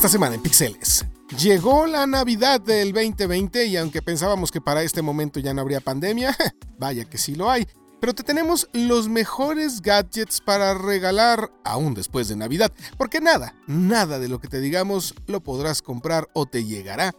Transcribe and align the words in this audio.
Esta 0.00 0.08
semana 0.08 0.34
en 0.34 0.40
Pixeles. 0.40 1.04
Llegó 1.38 1.86
la 1.86 2.06
Navidad 2.06 2.58
del 2.58 2.90
2020 2.90 3.66
y 3.66 3.76
aunque 3.76 4.00
pensábamos 4.00 4.50
que 4.50 4.58
para 4.58 4.82
este 4.82 5.02
momento 5.02 5.40
ya 5.40 5.52
no 5.52 5.60
habría 5.60 5.82
pandemia, 5.82 6.34
vaya 6.78 7.04
que 7.04 7.18
sí 7.18 7.34
lo 7.34 7.50
hay. 7.50 7.68
Pero 8.00 8.14
te 8.14 8.22
tenemos 8.22 8.66
los 8.72 9.10
mejores 9.10 9.82
gadgets 9.82 10.40
para 10.40 10.72
regalar 10.72 11.52
aún 11.64 11.92
después 11.92 12.28
de 12.28 12.36
Navidad, 12.36 12.72
porque 12.96 13.20
nada, 13.20 13.54
nada 13.66 14.18
de 14.18 14.28
lo 14.28 14.40
que 14.40 14.48
te 14.48 14.60
digamos 14.60 15.14
lo 15.26 15.42
podrás 15.42 15.82
comprar 15.82 16.30
o 16.32 16.46
te 16.46 16.64
llegará. 16.64 17.14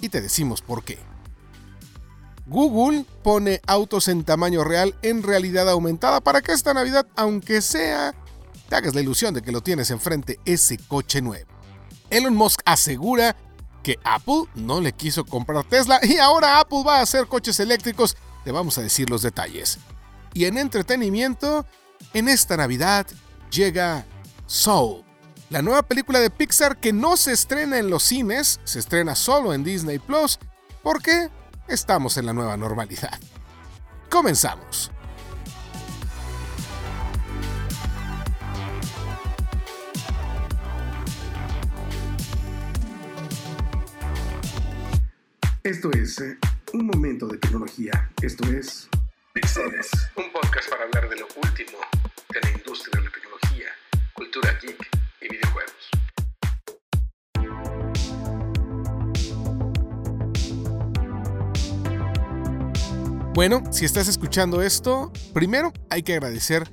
Y 0.00 0.08
te 0.08 0.20
decimos 0.20 0.62
por 0.62 0.84
qué. 0.84 1.00
Google 2.46 3.06
pone 3.24 3.60
autos 3.66 4.06
en 4.06 4.22
tamaño 4.22 4.62
real 4.62 4.94
en 5.02 5.24
realidad 5.24 5.68
aumentada 5.68 6.20
para 6.20 6.42
que 6.42 6.52
esta 6.52 6.74
Navidad, 6.74 7.08
aunque 7.16 7.60
sea, 7.60 8.14
te 8.68 8.76
hagas 8.76 8.94
la 8.94 9.00
ilusión 9.00 9.34
de 9.34 9.42
que 9.42 9.50
lo 9.50 9.62
tienes 9.62 9.90
enfrente 9.90 10.38
ese 10.44 10.78
coche 10.78 11.20
nuevo. 11.20 11.59
Elon 12.10 12.34
Musk 12.34 12.60
asegura 12.64 13.36
que 13.82 13.98
Apple 14.04 14.44
no 14.54 14.80
le 14.80 14.92
quiso 14.92 15.24
comprar 15.24 15.64
Tesla 15.64 16.00
y 16.02 16.18
ahora 16.18 16.60
Apple 16.60 16.82
va 16.86 16.98
a 16.98 17.02
hacer 17.02 17.26
coches 17.26 17.60
eléctricos. 17.60 18.16
Te 18.44 18.52
vamos 18.52 18.76
a 18.78 18.82
decir 18.82 19.08
los 19.08 19.22
detalles. 19.22 19.78
Y 20.34 20.44
en 20.44 20.58
entretenimiento, 20.58 21.66
en 22.14 22.28
esta 22.28 22.56
Navidad 22.56 23.06
llega 23.50 24.04
Soul, 24.46 25.04
la 25.50 25.62
nueva 25.62 25.82
película 25.82 26.20
de 26.20 26.30
Pixar 26.30 26.78
que 26.78 26.92
no 26.92 27.16
se 27.16 27.32
estrena 27.32 27.78
en 27.78 27.90
los 27.90 28.04
cines, 28.04 28.60
se 28.64 28.78
estrena 28.78 29.14
solo 29.14 29.52
en 29.52 29.64
Disney 29.64 29.98
Plus, 29.98 30.38
porque 30.82 31.28
estamos 31.68 32.16
en 32.16 32.26
la 32.26 32.32
nueva 32.32 32.56
normalidad. 32.56 33.18
Comenzamos. 34.08 34.90
Esto 45.62 45.90
es 45.92 46.18
eh, 46.22 46.38
un 46.72 46.86
momento 46.86 47.26
de 47.26 47.36
tecnología. 47.36 48.10
Esto 48.22 48.44
es 48.50 48.88
Pixeles, 49.34 49.90
un 50.16 50.32
podcast 50.32 50.70
para 50.70 50.84
hablar 50.84 51.06
de 51.10 51.16
lo 51.16 51.26
último 51.36 51.76
de 52.32 52.40
la 52.40 52.50
industria 52.50 52.98
de 52.98 53.04
la 53.04 53.10
tecnología, 53.12 53.66
cultura 54.14 54.58
geek 54.62 54.88
y 55.20 55.28
videojuegos. 55.28 55.90
Bueno, 63.34 63.62
si 63.70 63.84
estás 63.84 64.08
escuchando 64.08 64.62
esto, 64.62 65.12
primero 65.34 65.74
hay 65.90 66.02
que 66.02 66.14
agradecer 66.14 66.70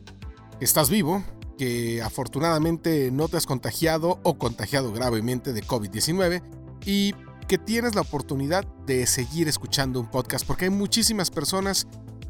que 0.59 0.63
estás 0.63 0.89
vivo, 0.89 1.25
que 1.57 2.01
afortunadamente 2.01 3.11
no 3.11 3.27
te 3.27 3.35
has 3.35 3.47
contagiado 3.47 4.21
o 4.23 4.37
contagiado 4.37 4.93
gravemente 4.93 5.51
de 5.51 5.61
COVID-19 5.61 6.41
y 6.85 7.13
que 7.47 7.57
tienes 7.57 7.95
la 7.95 8.01
oportunidad 8.01 8.65
de 8.85 9.05
seguir 9.07 9.47
escuchando 9.47 9.99
un 9.99 10.07
podcast, 10.07 10.45
porque 10.45 10.65
hay 10.65 10.71
muchísimas 10.71 11.31
personas 11.31 11.87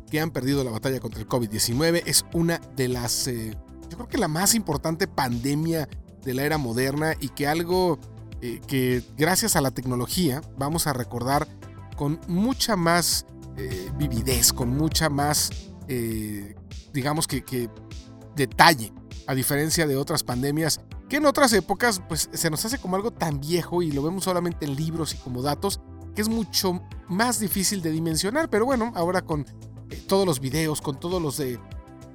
que 0.09 0.19
han 0.19 0.31
perdido 0.31 0.63
la 0.63 0.71
batalla 0.71 0.99
contra 0.99 1.19
el 1.19 1.27
COVID-19. 1.27 2.03
Es 2.05 2.23
una 2.33 2.61
de 2.75 2.87
las, 2.87 3.27
eh, 3.27 3.57
yo 3.89 3.97
creo 3.97 4.07
que 4.07 4.17
la 4.17 4.27
más 4.27 4.53
importante 4.55 5.07
pandemia 5.07 5.89
de 6.23 6.33
la 6.33 6.43
era 6.43 6.57
moderna 6.57 7.15
y 7.19 7.29
que 7.29 7.47
algo 7.47 7.99
eh, 8.41 8.61
que 8.67 9.03
gracias 9.17 9.55
a 9.55 9.61
la 9.61 9.71
tecnología 9.71 10.41
vamos 10.57 10.87
a 10.87 10.93
recordar 10.93 11.47
con 11.95 12.19
mucha 12.27 12.75
más 12.75 13.25
eh, 13.57 13.89
vividez, 13.97 14.53
con 14.53 14.69
mucha 14.69 15.09
más, 15.09 15.49
digamos 16.93 17.27
que, 17.27 17.43
que 17.43 17.69
detalle, 18.35 18.93
a 19.25 19.33
diferencia 19.33 19.87
de 19.87 19.95
otras 19.95 20.23
pandemias 20.23 20.81
que 21.09 21.17
en 21.17 21.25
otras 21.25 21.53
épocas 21.53 22.01
pues 22.07 22.29
se 22.33 22.49
nos 22.49 22.63
hace 22.65 22.77
como 22.79 22.95
algo 22.95 23.11
tan 23.11 23.39
viejo 23.39 23.81
y 23.81 23.91
lo 23.91 24.03
vemos 24.03 24.23
solamente 24.23 24.65
en 24.65 24.75
libros 24.75 25.13
y 25.13 25.17
como 25.17 25.41
datos 25.41 25.79
que 26.15 26.21
es 26.21 26.29
mucho 26.29 26.81
más 27.07 27.39
difícil 27.39 27.81
de 27.81 27.91
dimensionar, 27.91 28.49
pero 28.49 28.65
bueno, 28.65 28.91
ahora 28.95 29.21
con 29.21 29.45
eh, 29.89 30.03
todos 30.07 30.25
los 30.25 30.39
videos, 30.39 30.81
con 30.81 30.99
todos 30.99 31.21
los 31.21 31.37
de 31.37 31.59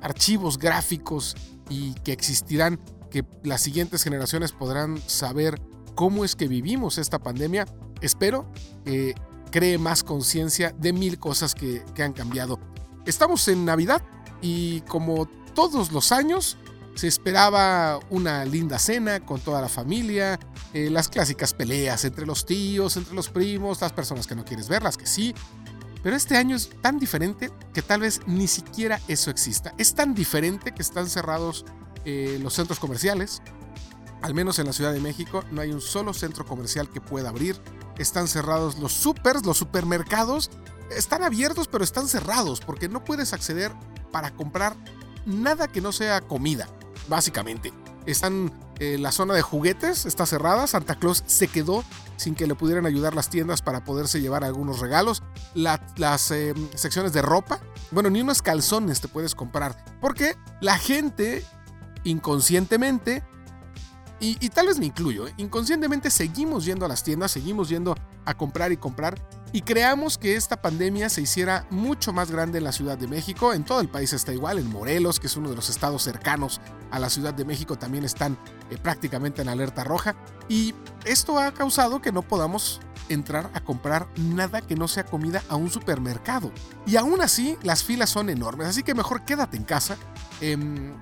archivos 0.00 0.59
gráficos 0.59 1.37
y 1.69 1.94
que 1.94 2.12
existirán, 2.12 2.81
que 3.11 3.25
las 3.44 3.61
siguientes 3.61 4.03
generaciones 4.03 4.53
podrán 4.53 5.00
saber 5.06 5.61
cómo 5.95 6.25
es 6.25 6.34
que 6.34 6.49
vivimos 6.49 6.99
esta 6.99 7.21
pandemia, 7.21 7.66
espero 8.00 8.50
que 8.84 9.15
cree 9.53 9.78
más 9.78 10.03
conciencia 10.03 10.75
de 10.78 10.93
mil 10.93 11.21
cosas 11.21 11.55
que, 11.55 11.84
que 11.95 12.03
han 12.03 12.12
cambiado. 12.12 12.59
Estamos 13.06 13.47
en 13.49 13.65
Navidad 13.65 14.03
y 14.41 14.81
como 14.83 15.27
todos 15.55 15.93
los 15.93 16.11
años, 16.11 16.56
se 16.94 17.08
esperaba 17.08 17.98
una 18.10 18.44
linda 18.44 18.78
cena 18.78 19.20
con 19.20 19.41
toda 19.41 19.60
la 19.60 19.69
familia, 19.69 20.38
eh, 20.75 20.91
las 20.91 21.08
clásicas 21.08 21.54
peleas 21.54 22.04
entre 22.04 22.26
los 22.26 22.44
tíos, 22.44 22.97
entre 22.97 23.14
los 23.14 23.28
primos, 23.28 23.80
las 23.80 23.92
personas 23.92 24.26
que 24.26 24.34
no 24.34 24.44
quieres 24.44 24.69
ver, 24.69 24.82
las 24.82 24.97
que 24.97 25.06
sí. 25.06 25.34
Pero 26.03 26.16
este 26.16 26.36
año 26.36 26.56
es 26.56 26.70
tan 26.80 26.98
diferente 26.98 27.50
que 27.72 27.80
tal 27.80 28.00
vez 28.00 28.20
ni 28.26 28.47
siquiera 28.47 29.00
eso 29.08 29.30
exista. 29.30 29.72
Es 29.78 29.94
tan 29.94 30.14
diferente 30.14 30.72
que 30.72 30.82
están 30.82 31.08
cerrados 31.08 31.64
eh, 32.04 32.38
los 32.42 32.54
centros 32.54 32.78
comerciales. 32.78 33.41
Al 34.20 34.34
menos 34.34 34.59
en 34.59 34.66
la 34.66 34.72
Ciudad 34.72 34.92
de 34.92 35.00
México 35.00 35.44
no 35.50 35.60
hay 35.60 35.72
un 35.72 35.80
solo 35.80 36.12
centro 36.12 36.44
comercial 36.44 36.91
que 36.91 37.00
pueda 37.00 37.30
abrir. 37.30 37.56
Están 37.98 38.28
cerrados 38.28 38.78
los 38.78 38.92
supers, 38.92 39.47
los 39.47 39.56
supermercados. 39.56 40.50
Están 40.94 41.22
abiertos 41.22 41.69
pero 41.69 41.84
están 41.84 42.09
cerrados 42.09 42.60
porque 42.60 42.88
no 42.88 43.03
puedes 43.03 43.32
acceder 43.32 43.72
para 44.10 44.32
comprar 44.32 44.76
nada 45.24 45.69
que 45.69 45.80
no 45.80 45.92
sea 45.92 46.20
comida 46.20 46.69
básicamente. 47.09 47.73
Están 48.07 48.53
eh, 48.79 48.99
la 48.99 49.13
zona 49.13 49.35
de 49.35 49.43
juguetes, 49.43 50.07
está 50.07 50.27
cerrada. 50.27 50.67
Santa 50.67 50.97
Claus 50.97 51.23
se 51.27 51.49
quedó 51.49 51.85
sin 52.17 52.35
que 52.35 52.47
le 52.47 52.55
pudieran 52.55 52.87
ayudar 52.87 53.15
las 53.15 53.31
tiendas 53.31 53.63
para 53.63 53.85
poderse 53.85 54.21
llevar 54.21 54.45
algunos 54.45 54.81
regalos. 54.81 55.23
las 55.55 56.31
eh, 56.31 56.55
secciones 56.75 57.13
de 57.13 57.23
ropa, 57.23 57.61
bueno, 57.91 58.11
ni 58.11 58.21
unos 58.21 58.43
calzones 58.43 59.01
te 59.01 59.09
puedes 59.09 59.35
comprar. 59.35 59.85
Porque 60.01 60.37
la 60.61 60.79
gente 60.79 61.45
inconscientemente, 62.05 63.23
y, 64.19 64.37
y 64.45 64.49
tal 64.51 64.67
vez 64.67 64.79
me 64.79 64.87
incluyo, 64.87 65.29
¿eh? 65.29 65.34
inconscientemente 65.37 66.11
seguimos 66.11 66.65
yendo 66.65 66.84
a 66.84 66.89
las 66.89 67.03
tiendas, 67.03 67.33
seguimos 67.33 67.69
yendo 67.69 67.95
a 68.25 68.34
comprar 68.34 68.73
y 68.73 68.77
comprar 68.77 69.21
y 69.53 69.63
creamos 69.63 70.17
que 70.17 70.35
esta 70.35 70.63
pandemia 70.63 71.11
se 71.11 71.21
hiciera 71.21 71.67
mucho 71.69 72.13
más 72.13 72.31
grande 72.31 72.59
en 72.59 72.65
la 72.65 72.73
Ciudad 72.73 72.97
de 72.97 73.07
México. 73.07 73.53
En 73.53 73.65
todo 73.65 73.81
el 73.81 73.89
país 73.89 74.13
está 74.15 74.33
igual, 74.33 74.59
en 74.59 74.71
Morelos, 74.71 75.21
que 75.21 75.27
es 75.27 75.37
uno 75.37 75.51
de 75.51 75.57
los 75.57 75.69
estados 75.69 76.03
cercanos 76.03 76.61
a 76.91 76.99
la 76.99 77.11
Ciudad 77.11 77.35
de 77.35 77.45
México, 77.45 77.77
también 77.77 78.05
están 78.05 78.39
eh, 78.71 78.79
prácticamente 78.81 79.43
en 79.43 79.51
alerta 79.51 79.85
roja. 79.85 80.17
Y 80.49 80.75
esto 81.05 81.39
ha 81.39 81.53
causado 81.53 82.01
que 82.01 82.13
no 82.13 82.23
podamos 82.23 82.81
entrar 83.11 83.51
a 83.53 83.61
comprar 83.61 84.09
nada 84.17 84.63
que 84.63 84.75
no 84.75 84.89
sea 84.89 85.05
comida 85.05 85.43
a 85.51 85.57
un 85.57 85.71
supermercado. 85.71 86.51
Y 86.87 86.97
aún 86.97 87.21
así, 87.21 87.59
las 87.63 87.84
filas 87.84 88.09
son 88.09 88.31
enormes, 88.31 88.69
así 88.69 88.83
que 88.83 88.95
mejor 88.95 89.25
quédate 89.27 89.59
en 89.59 89.65
casa. 89.65 89.99
Em, 90.41 90.95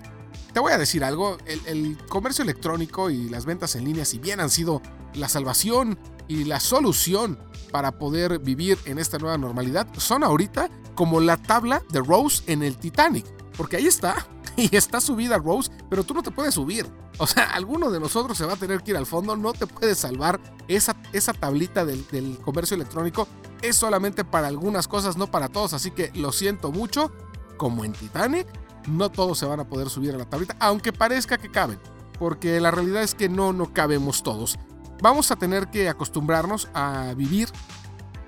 te 0.52 0.58
voy 0.58 0.72
a 0.72 0.78
decir 0.78 1.04
algo, 1.04 1.38
el, 1.46 1.60
el, 1.66 1.98
comercio 2.08 2.42
electrónico 2.42 3.10
y 3.10 3.28
las 3.28 3.44
ventas 3.44 3.76
en 3.76 3.84
línea, 3.84 4.04
si 4.04 4.18
bien 4.18 4.40
han 4.40 4.50
sido 4.50 4.82
la 5.14 5.28
salvación 5.28 5.96
y 6.26 6.44
la 6.44 6.58
solución 6.58 7.38
para 7.70 7.92
poder 7.92 8.38
vivir 8.38 8.78
en 8.84 8.98
esta 8.98 9.18
nueva 9.18 9.38
normalidad 9.38 9.86
son 9.96 10.24
ahorita 10.24 10.68
como 10.94 11.20
la 11.20 11.36
tabla 11.36 11.82
de 11.90 12.00
Rose 12.00 12.42
en 12.46 12.62
el 12.62 12.76
Titanic. 12.76 13.24
Porque 13.56 13.76
ahí 13.76 13.86
está, 13.86 14.26
y 14.56 14.74
está 14.76 15.00
subida 15.00 15.38
Rose, 15.38 15.70
pero 15.88 16.04
tú 16.04 16.14
no 16.14 16.22
te 16.22 16.30
puedes 16.30 16.54
subir. 16.54 16.86
O 17.18 17.26
sea, 17.26 17.44
alguno 17.54 17.90
de 17.90 18.00
nosotros 18.00 18.36
se 18.36 18.44
va 18.44 18.54
a 18.54 18.56
tener 18.56 18.82
que 18.82 18.92
ir 18.92 18.96
al 18.96 19.06
fondo, 19.06 19.36
no 19.36 19.52
te 19.52 19.66
puedes 19.66 19.98
salvar. 19.98 20.40
Esa, 20.68 20.96
esa 21.12 21.32
tablita 21.32 21.84
del, 21.84 22.06
del 22.08 22.38
comercio 22.38 22.74
electrónico 22.74 23.26
es 23.62 23.76
solamente 23.76 24.24
para 24.24 24.48
algunas 24.48 24.88
cosas, 24.88 25.16
no 25.16 25.30
para 25.30 25.48
todos. 25.48 25.72
Así 25.74 25.90
que 25.90 26.12
lo 26.14 26.32
siento 26.32 26.70
mucho, 26.70 27.10
como 27.56 27.84
en 27.84 27.92
Titanic, 27.92 28.46
no 28.88 29.10
todos 29.10 29.38
se 29.38 29.46
van 29.46 29.60
a 29.60 29.68
poder 29.68 29.90
subir 29.90 30.14
a 30.14 30.18
la 30.18 30.24
tablita, 30.24 30.56
aunque 30.60 30.92
parezca 30.92 31.38
que 31.38 31.50
caben. 31.50 31.78
Porque 32.18 32.60
la 32.60 32.70
realidad 32.70 33.02
es 33.02 33.14
que 33.14 33.28
no, 33.28 33.52
no 33.52 33.72
cabemos 33.72 34.22
todos 34.22 34.58
vamos 35.02 35.30
a 35.30 35.36
tener 35.36 35.68
que 35.68 35.88
acostumbrarnos 35.88 36.68
a 36.74 37.14
vivir 37.16 37.48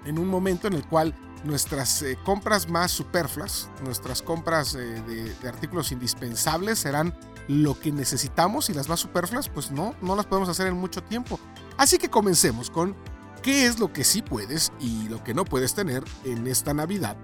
en 0.05 0.19
un 0.19 0.29
momento 0.29 0.67
en 0.67 0.75
el 0.75 0.87
cual 0.87 1.15
nuestras 1.45 2.03
eh, 2.03 2.19
compras 2.25 2.69
más 2.69 2.93
superfluas, 2.93 3.69
nuestras 3.85 4.23
compras 4.23 4.75
eh, 4.75 5.03
de, 5.41 5.49
artículos 5.49 5.93
indispensables 5.93 6.79
serán 6.79 7.15
lo 7.49 7.79
que 7.79 7.91
necesitamos 7.91 8.71
y 8.71 8.75
las 8.75 8.89
más 8.89 9.01
superfluas 9.01 9.49
pues 9.49 9.71
no, 9.71 9.95
no 10.01 10.15
las 10.15 10.27
podemos 10.27 10.49
hacer 10.49 10.69
en 10.69 10.75
mucho 10.75 11.03
tiempo. 11.03 11.39
Así 11.77 11.99
que 11.99 12.09
comencemos 12.09 12.71
con 12.71 12.95
qué 13.43 13.67
es 13.67 13.81
lo 13.81 13.93
que 13.93 14.05
sí 14.05 14.23
puedes 14.23 14.73
y 14.79 15.09
lo 15.09 15.23
que 15.25 15.35
no 15.35 15.45
puedes 15.45 15.75
tener 15.75 16.05
en 16.25 16.47
esta 16.47 16.73
Navidad 16.75 17.17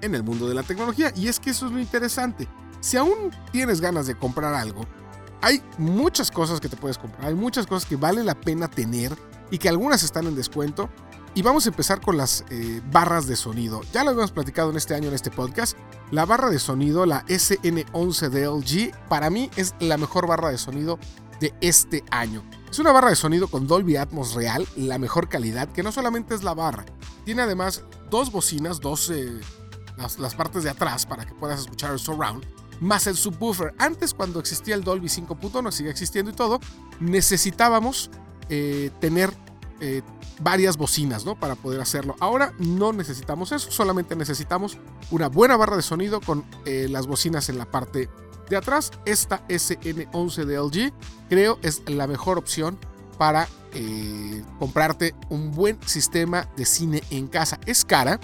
en 0.00 0.14
el 0.14 0.22
mundo 0.22 0.48
de 0.48 0.54
la 0.54 0.62
tecnología. 0.62 1.12
Y 1.16 1.28
es 1.28 1.40
que 1.40 1.50
eso 1.50 1.66
es 1.66 1.72
lo 1.72 1.80
interesante. 1.80 2.46
Si 2.80 2.96
aún 2.96 3.32
tienes 3.50 3.80
ganas 3.80 4.06
de 4.06 4.16
comprar 4.16 4.54
algo, 4.54 4.86
hay 5.40 5.62
muchas 5.78 6.30
cosas 6.30 6.60
que 6.60 6.68
te 6.68 6.76
puedes 6.76 6.98
comprar, 6.98 7.26
hay 7.26 7.34
muchas 7.34 7.66
cosas 7.66 7.88
que 7.88 7.96
vale 7.96 8.24
la 8.24 8.34
pena 8.34 8.68
tener 8.68 9.16
y 9.50 9.58
que 9.58 9.68
algunas 9.68 10.02
están 10.02 10.26
en 10.26 10.34
descuento. 10.34 10.88
Y 11.34 11.42
vamos 11.42 11.66
a 11.66 11.68
empezar 11.68 12.00
con 12.00 12.16
las 12.16 12.44
eh, 12.50 12.80
barras 12.90 13.28
de 13.28 13.36
sonido. 13.36 13.82
Ya 13.92 14.02
lo 14.02 14.10
habíamos 14.10 14.32
platicado 14.32 14.70
en 14.70 14.76
este 14.76 14.94
año 14.94 15.08
en 15.08 15.14
este 15.14 15.30
podcast. 15.30 15.76
La 16.10 16.24
barra 16.24 16.50
de 16.50 16.58
sonido, 16.58 17.06
la 17.06 17.24
SN11 17.26 18.28
de 18.30 18.46
LG, 18.46 19.08
para 19.08 19.30
mí 19.30 19.50
es 19.56 19.74
la 19.78 19.98
mejor 19.98 20.26
barra 20.26 20.50
de 20.50 20.58
sonido 20.58 20.98
de 21.38 21.54
este 21.60 22.02
año. 22.10 22.42
Es 22.70 22.78
una 22.78 22.92
barra 22.92 23.10
de 23.10 23.16
sonido 23.16 23.48
con 23.48 23.66
Dolby 23.66 23.96
Atmos 23.96 24.34
real, 24.34 24.66
la 24.76 24.98
mejor 24.98 25.28
calidad, 25.28 25.68
que 25.68 25.82
no 25.82 25.92
solamente 25.92 26.34
es 26.34 26.42
la 26.42 26.54
barra, 26.54 26.84
tiene 27.24 27.42
además 27.42 27.84
dos 28.10 28.32
bocinas, 28.32 28.80
dos 28.80 29.10
eh, 29.10 29.40
las, 29.96 30.18
las, 30.18 30.34
partes 30.34 30.64
de 30.64 30.70
atrás 30.70 31.06
para 31.06 31.24
que 31.24 31.34
puedas 31.34 31.60
escuchar 31.60 31.92
el 31.92 31.98
surround, 31.98 32.44
más 32.80 33.06
el 33.06 33.16
subwoofer. 33.16 33.74
Antes, 33.78 34.14
cuando 34.14 34.40
existía 34.40 34.74
el 34.74 34.84
Dolby 34.84 35.08
5.1, 35.08 35.70
sigue 35.72 35.90
existiendo 35.90 36.30
y 36.30 36.34
todo, 36.34 36.60
necesitábamos 37.00 38.10
eh, 38.48 38.90
tener 39.00 39.32
eh, 39.80 40.02
varias 40.40 40.76
bocinas, 40.76 41.24
¿no? 41.24 41.38
Para 41.38 41.54
poder 41.54 41.80
hacerlo. 41.80 42.16
Ahora 42.20 42.52
no 42.58 42.92
necesitamos 42.92 43.52
eso, 43.52 43.70
solamente 43.70 44.16
necesitamos 44.16 44.78
una 45.10 45.28
buena 45.28 45.56
barra 45.56 45.76
de 45.76 45.82
sonido 45.82 46.20
con 46.20 46.44
eh, 46.64 46.86
las 46.88 47.06
bocinas 47.06 47.48
en 47.48 47.58
la 47.58 47.66
parte 47.66 48.08
de 48.48 48.56
atrás. 48.56 48.90
Esta 49.04 49.46
SN11 49.48 50.44
de 50.44 50.58
LG 50.58 50.92
creo 51.28 51.58
es 51.62 51.82
la 51.88 52.06
mejor 52.06 52.38
opción 52.38 52.78
para 53.18 53.48
comprarte 54.58 55.14
un 55.28 55.52
buen 55.52 55.78
sistema 55.86 56.48
de 56.56 56.64
cine 56.64 57.02
en 57.10 57.28
casa. 57.28 57.60
Es 57.66 57.84
cara. 57.84 58.18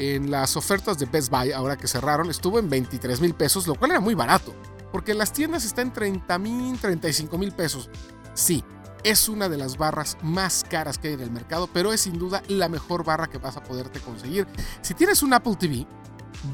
En 0.00 0.30
las 0.30 0.56
ofertas 0.56 0.98
de 0.98 1.04
Best 1.04 1.30
Buy, 1.30 1.52
ahora 1.52 1.76
que 1.76 1.86
cerraron, 1.86 2.30
estuvo 2.30 2.58
en 2.58 2.70
23 2.70 3.20
mil 3.20 3.34
pesos, 3.34 3.66
lo 3.66 3.74
cual 3.74 3.90
era 3.90 4.00
muy 4.00 4.14
barato. 4.14 4.54
Porque 4.90 5.12
las 5.12 5.30
tiendas 5.30 5.66
está 5.66 5.82
en 5.82 5.92
30 5.92 6.38
mil, 6.38 6.78
35 6.78 7.36
mil 7.36 7.52
pesos. 7.52 7.90
Sí, 8.32 8.64
es 9.04 9.28
una 9.28 9.50
de 9.50 9.58
las 9.58 9.76
barras 9.76 10.16
más 10.22 10.64
caras 10.64 10.96
que 10.96 11.08
hay 11.08 11.14
en 11.14 11.20
el 11.20 11.30
mercado, 11.30 11.68
pero 11.70 11.92
es 11.92 12.00
sin 12.00 12.18
duda 12.18 12.42
la 12.48 12.70
mejor 12.70 13.04
barra 13.04 13.26
que 13.26 13.36
vas 13.36 13.58
a 13.58 13.62
poderte 13.62 14.00
conseguir. 14.00 14.46
Si 14.80 14.94
tienes 14.94 15.22
un 15.22 15.34
Apple 15.34 15.56
TV, 15.56 15.86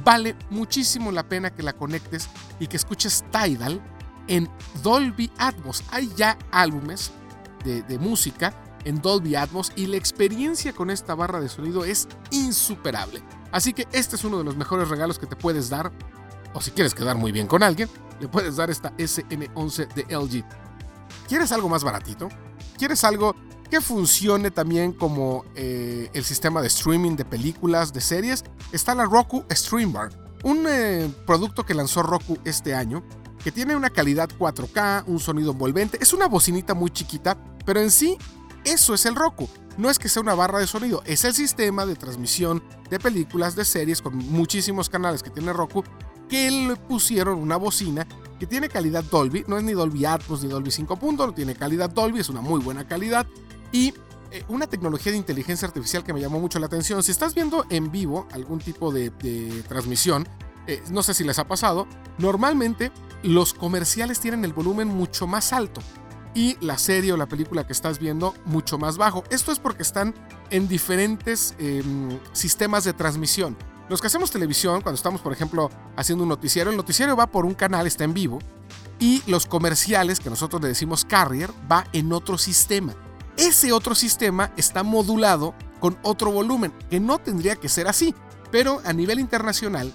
vale 0.04 0.34
muchísimo 0.50 1.12
la 1.12 1.28
pena 1.28 1.54
que 1.54 1.62
la 1.62 1.72
conectes 1.72 2.28
y 2.58 2.66
que 2.66 2.76
escuches 2.76 3.24
Tidal 3.30 3.80
en 4.26 4.50
Dolby 4.82 5.30
Atmos. 5.38 5.84
Hay 5.92 6.12
ya 6.16 6.36
álbumes 6.50 7.12
de 7.64 7.98
música 8.00 8.52
en 8.86 9.02
Dolby 9.02 9.34
Atmos 9.34 9.72
y 9.74 9.86
la 9.86 9.96
experiencia 9.96 10.72
con 10.72 10.90
esta 10.90 11.14
barra 11.14 11.40
de 11.40 11.48
sonido 11.48 11.84
es 11.84 12.06
insuperable. 12.30 13.20
Así 13.50 13.72
que 13.72 13.86
este 13.92 14.14
es 14.14 14.24
uno 14.24 14.38
de 14.38 14.44
los 14.44 14.56
mejores 14.56 14.88
regalos 14.88 15.18
que 15.18 15.26
te 15.26 15.34
puedes 15.34 15.68
dar, 15.68 15.92
o 16.54 16.60
si 16.60 16.70
quieres 16.70 16.94
quedar 16.94 17.16
muy 17.16 17.32
bien 17.32 17.48
con 17.48 17.64
alguien, 17.64 17.90
le 18.20 18.28
puedes 18.28 18.56
dar 18.56 18.70
esta 18.70 18.96
SN11 18.96 19.92
de 19.92 20.16
LG. 20.16 20.44
¿Quieres 21.28 21.50
algo 21.50 21.68
más 21.68 21.82
baratito? 21.82 22.28
¿Quieres 22.78 23.02
algo 23.02 23.34
que 23.68 23.80
funcione 23.80 24.52
también 24.52 24.92
como 24.92 25.44
eh, 25.56 26.08
el 26.14 26.24
sistema 26.24 26.62
de 26.62 26.68
streaming 26.68 27.16
de 27.16 27.24
películas, 27.24 27.92
de 27.92 28.00
series? 28.00 28.44
Está 28.70 28.94
la 28.94 29.04
Roku 29.04 29.44
Stream 29.50 29.92
Bar, 29.92 30.10
un 30.44 30.64
eh, 30.68 31.12
producto 31.26 31.66
que 31.66 31.74
lanzó 31.74 32.04
Roku 32.04 32.38
este 32.44 32.72
año, 32.72 33.02
que 33.42 33.50
tiene 33.50 33.74
una 33.74 33.90
calidad 33.90 34.28
4K, 34.38 35.04
un 35.08 35.18
sonido 35.18 35.50
envolvente, 35.50 35.98
es 36.00 36.12
una 36.12 36.28
bocinita 36.28 36.74
muy 36.74 36.90
chiquita, 36.90 37.36
pero 37.64 37.80
en 37.80 37.90
sí 37.90 38.16
eso 38.66 38.94
es 38.94 39.06
el 39.06 39.14
Roku. 39.14 39.48
No 39.78 39.90
es 39.90 39.98
que 39.98 40.08
sea 40.08 40.22
una 40.22 40.34
barra 40.34 40.58
de 40.58 40.66
sonido, 40.66 41.02
es 41.04 41.24
el 41.24 41.34
sistema 41.34 41.86
de 41.86 41.96
transmisión 41.96 42.62
de 42.90 42.98
películas, 42.98 43.54
de 43.54 43.64
series 43.64 44.02
con 44.02 44.16
muchísimos 44.16 44.88
canales 44.88 45.22
que 45.22 45.30
tiene 45.30 45.52
Roku, 45.52 45.84
que 46.28 46.50
le 46.50 46.76
pusieron 46.76 47.38
una 47.38 47.56
bocina 47.56 48.06
que 48.40 48.46
tiene 48.46 48.68
calidad 48.68 49.04
Dolby, 49.04 49.44
no 49.46 49.58
es 49.58 49.64
ni 49.64 49.72
Dolby 49.72 50.04
Atmos 50.04 50.42
ni 50.42 50.48
Dolby 50.48 50.70
5. 50.70 50.98
no 51.00 51.32
tiene 51.32 51.54
calidad 51.54 51.90
Dolby, 51.90 52.20
es 52.20 52.28
una 52.28 52.40
muy 52.40 52.60
buena 52.60 52.86
calidad 52.86 53.26
y 53.70 53.94
eh, 54.32 54.44
una 54.48 54.66
tecnología 54.66 55.12
de 55.12 55.18
inteligencia 55.18 55.68
artificial 55.68 56.02
que 56.02 56.12
me 56.12 56.20
llamó 56.20 56.40
mucho 56.40 56.58
la 56.58 56.66
atención. 56.66 57.02
Si 57.02 57.12
estás 57.12 57.34
viendo 57.34 57.66
en 57.70 57.92
vivo 57.92 58.26
algún 58.32 58.58
tipo 58.58 58.92
de, 58.92 59.10
transmisión, 59.68 60.26
eh, 60.66 60.82
no 60.90 61.02
sé 61.02 61.14
si 61.14 61.22
les 61.22 61.38
ha 61.38 61.46
pasado, 61.46 61.86
normalmente 62.18 62.90
los 63.22 63.54
comerciales 63.54 64.20
tienen 64.20 64.44
el 64.44 64.52
volumen 64.52 64.88
mucho 64.88 65.26
más 65.26 65.52
alto 65.52 65.80
y 66.36 66.58
la 66.60 66.76
serie 66.76 67.14
o 67.14 67.16
la 67.16 67.26
película 67.26 67.66
que 67.66 67.72
estás 67.72 67.98
viendo 67.98 68.34
mucho 68.44 68.76
más 68.76 68.98
bajo. 68.98 69.24
Esto 69.30 69.52
es 69.52 69.58
porque 69.58 69.82
están 69.82 70.14
en 70.50 70.68
diferentes 70.68 71.54
em, 71.58 72.10
sistemas 72.32 72.84
de 72.84 72.92
transmisión. 72.92 73.56
Los 73.88 74.02
que 74.02 74.08
hacemos 74.08 74.30
televisión, 74.30 74.82
cuando 74.82 74.96
estamos, 74.96 75.22
por 75.22 75.32
ejemplo, 75.32 75.70
haciendo 75.96 76.24
un 76.24 76.28
noticiero, 76.28 76.70
el 76.70 76.76
noticiero 76.76 77.16
va 77.16 77.26
por 77.26 77.46
un 77.46 77.54
canal, 77.54 77.86
está 77.86 78.04
en 78.04 78.12
vivo, 78.12 78.38
y 79.00 79.22
los 79.26 79.46
comerciales, 79.46 80.20
que 80.20 80.28
nosotros 80.28 80.60
le 80.60 80.68
decimos 80.68 81.06
carrier, 81.06 81.50
va 81.72 81.86
en 81.94 82.12
otro 82.12 82.36
sistema. 82.36 82.94
Ese 83.38 83.72
otro 83.72 83.94
sistema 83.94 84.52
está 84.58 84.82
modulado 84.82 85.54
con 85.80 85.96
otro 86.02 86.30
volumen, 86.30 86.70
que 86.90 87.00
no 87.00 87.18
tendría 87.18 87.56
que 87.56 87.70
ser 87.70 87.88
así, 87.88 88.14
pero 88.50 88.82
a 88.84 88.92
nivel 88.92 89.20
internacional 89.20 89.90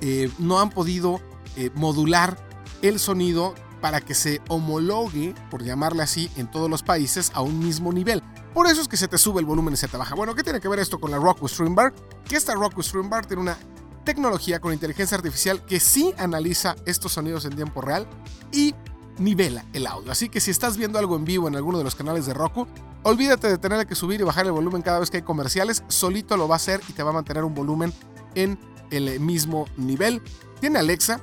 eh, 0.00 0.28
no 0.40 0.58
han 0.58 0.70
podido 0.70 1.20
eh, 1.56 1.70
modular 1.74 2.36
el 2.82 2.98
sonido 2.98 3.54
para 3.82 4.00
que 4.00 4.14
se 4.14 4.40
homologue, 4.48 5.34
por 5.50 5.62
llamarle 5.62 6.04
así, 6.04 6.30
en 6.36 6.50
todos 6.50 6.70
los 6.70 6.82
países 6.82 7.32
a 7.34 7.42
un 7.42 7.58
mismo 7.58 7.92
nivel. 7.92 8.22
Por 8.54 8.66
eso 8.68 8.80
es 8.80 8.88
que 8.88 8.96
se 8.96 9.08
te 9.08 9.18
sube 9.18 9.40
el 9.40 9.46
volumen 9.46 9.74
y 9.74 9.76
se 9.76 9.88
te 9.88 9.96
baja. 9.96 10.14
Bueno, 10.14 10.34
¿qué 10.34 10.42
tiene 10.42 10.60
que 10.60 10.68
ver 10.68 10.78
esto 10.78 11.00
con 11.00 11.10
la 11.10 11.18
Roku 11.18 11.48
Stream 11.48 11.74
Bar? 11.74 11.92
Que 12.24 12.36
esta 12.36 12.54
Roku 12.54 12.82
Stream 12.82 13.10
Bar 13.10 13.26
tiene 13.26 13.42
una 13.42 13.58
tecnología 14.04 14.60
con 14.60 14.72
inteligencia 14.72 15.16
artificial 15.16 15.64
que 15.66 15.80
sí 15.80 16.14
analiza 16.16 16.76
estos 16.86 17.12
sonidos 17.12 17.44
en 17.44 17.56
tiempo 17.56 17.80
real 17.80 18.06
y 18.52 18.74
nivela 19.18 19.64
el 19.72 19.86
audio. 19.86 20.12
Así 20.12 20.28
que 20.28 20.40
si 20.40 20.50
estás 20.50 20.76
viendo 20.76 20.98
algo 20.98 21.16
en 21.16 21.24
vivo 21.24 21.48
en 21.48 21.56
alguno 21.56 21.78
de 21.78 21.84
los 21.84 21.94
canales 21.94 22.24
de 22.24 22.34
Roku, 22.34 22.68
olvídate 23.02 23.48
de 23.48 23.58
tener 23.58 23.84
que 23.86 23.96
subir 23.96 24.20
y 24.20 24.24
bajar 24.24 24.46
el 24.46 24.52
volumen 24.52 24.82
cada 24.82 25.00
vez 25.00 25.10
que 25.10 25.18
hay 25.18 25.22
comerciales, 25.22 25.82
solito 25.88 26.36
lo 26.36 26.46
va 26.46 26.54
a 26.54 26.56
hacer 26.56 26.80
y 26.88 26.92
te 26.92 27.02
va 27.02 27.10
a 27.10 27.14
mantener 27.14 27.42
un 27.42 27.54
volumen 27.54 27.92
en 28.36 28.58
el 28.90 29.18
mismo 29.18 29.66
nivel. 29.76 30.22
Tiene 30.60 30.78
Alexa, 30.78 31.20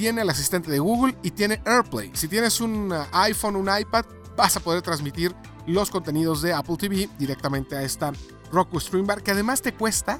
tiene 0.00 0.22
el 0.22 0.30
asistente 0.30 0.70
de 0.70 0.78
Google 0.78 1.14
y 1.22 1.30
tiene 1.30 1.60
AirPlay. 1.66 2.10
Si 2.14 2.26
tienes 2.26 2.62
un 2.62 2.90
uh, 2.90 3.04
iPhone, 3.12 3.54
un 3.54 3.68
iPad, 3.68 4.06
vas 4.34 4.56
a 4.56 4.60
poder 4.60 4.80
transmitir 4.80 5.36
los 5.66 5.90
contenidos 5.90 6.40
de 6.40 6.54
Apple 6.54 6.78
TV 6.78 7.10
directamente 7.18 7.76
a 7.76 7.82
esta 7.82 8.10
Roku 8.50 8.80
Stream 8.80 9.06
Bar, 9.06 9.22
que 9.22 9.32
además 9.32 9.60
te 9.60 9.74
cuesta 9.74 10.18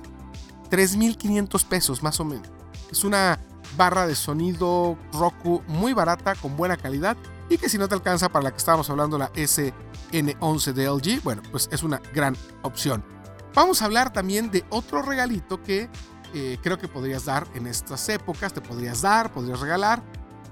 3.500 0.70 1.64
pesos 1.64 2.02
más 2.02 2.20
o 2.20 2.26
menos. 2.26 2.46
Es 2.92 3.04
una 3.04 3.40
barra 3.78 4.06
de 4.06 4.14
sonido 4.14 4.98
Roku 5.14 5.62
muy 5.66 5.94
barata, 5.94 6.34
con 6.34 6.58
buena 6.58 6.76
calidad, 6.76 7.16
y 7.48 7.56
que 7.56 7.70
si 7.70 7.78
no 7.78 7.88
te 7.88 7.94
alcanza 7.94 8.28
para 8.28 8.42
la 8.42 8.50
que 8.50 8.58
estábamos 8.58 8.90
hablando, 8.90 9.16
la 9.16 9.32
SN11 9.32 10.74
de 10.74 10.90
LG, 10.90 11.22
bueno, 11.22 11.40
pues 11.50 11.70
es 11.72 11.82
una 11.82 12.02
gran 12.12 12.36
opción. 12.60 13.02
Vamos 13.54 13.80
a 13.80 13.86
hablar 13.86 14.12
también 14.12 14.50
de 14.50 14.62
otro 14.68 15.00
regalito 15.00 15.62
que 15.62 15.88
eh, 16.34 16.58
creo 16.62 16.78
que 16.78 16.88
podrías 16.88 17.24
dar 17.24 17.46
en 17.54 17.66
estas 17.66 18.08
épocas, 18.08 18.52
te 18.52 18.60
podrías 18.60 19.02
dar, 19.02 19.32
podrías 19.32 19.60
regalar, 19.60 20.02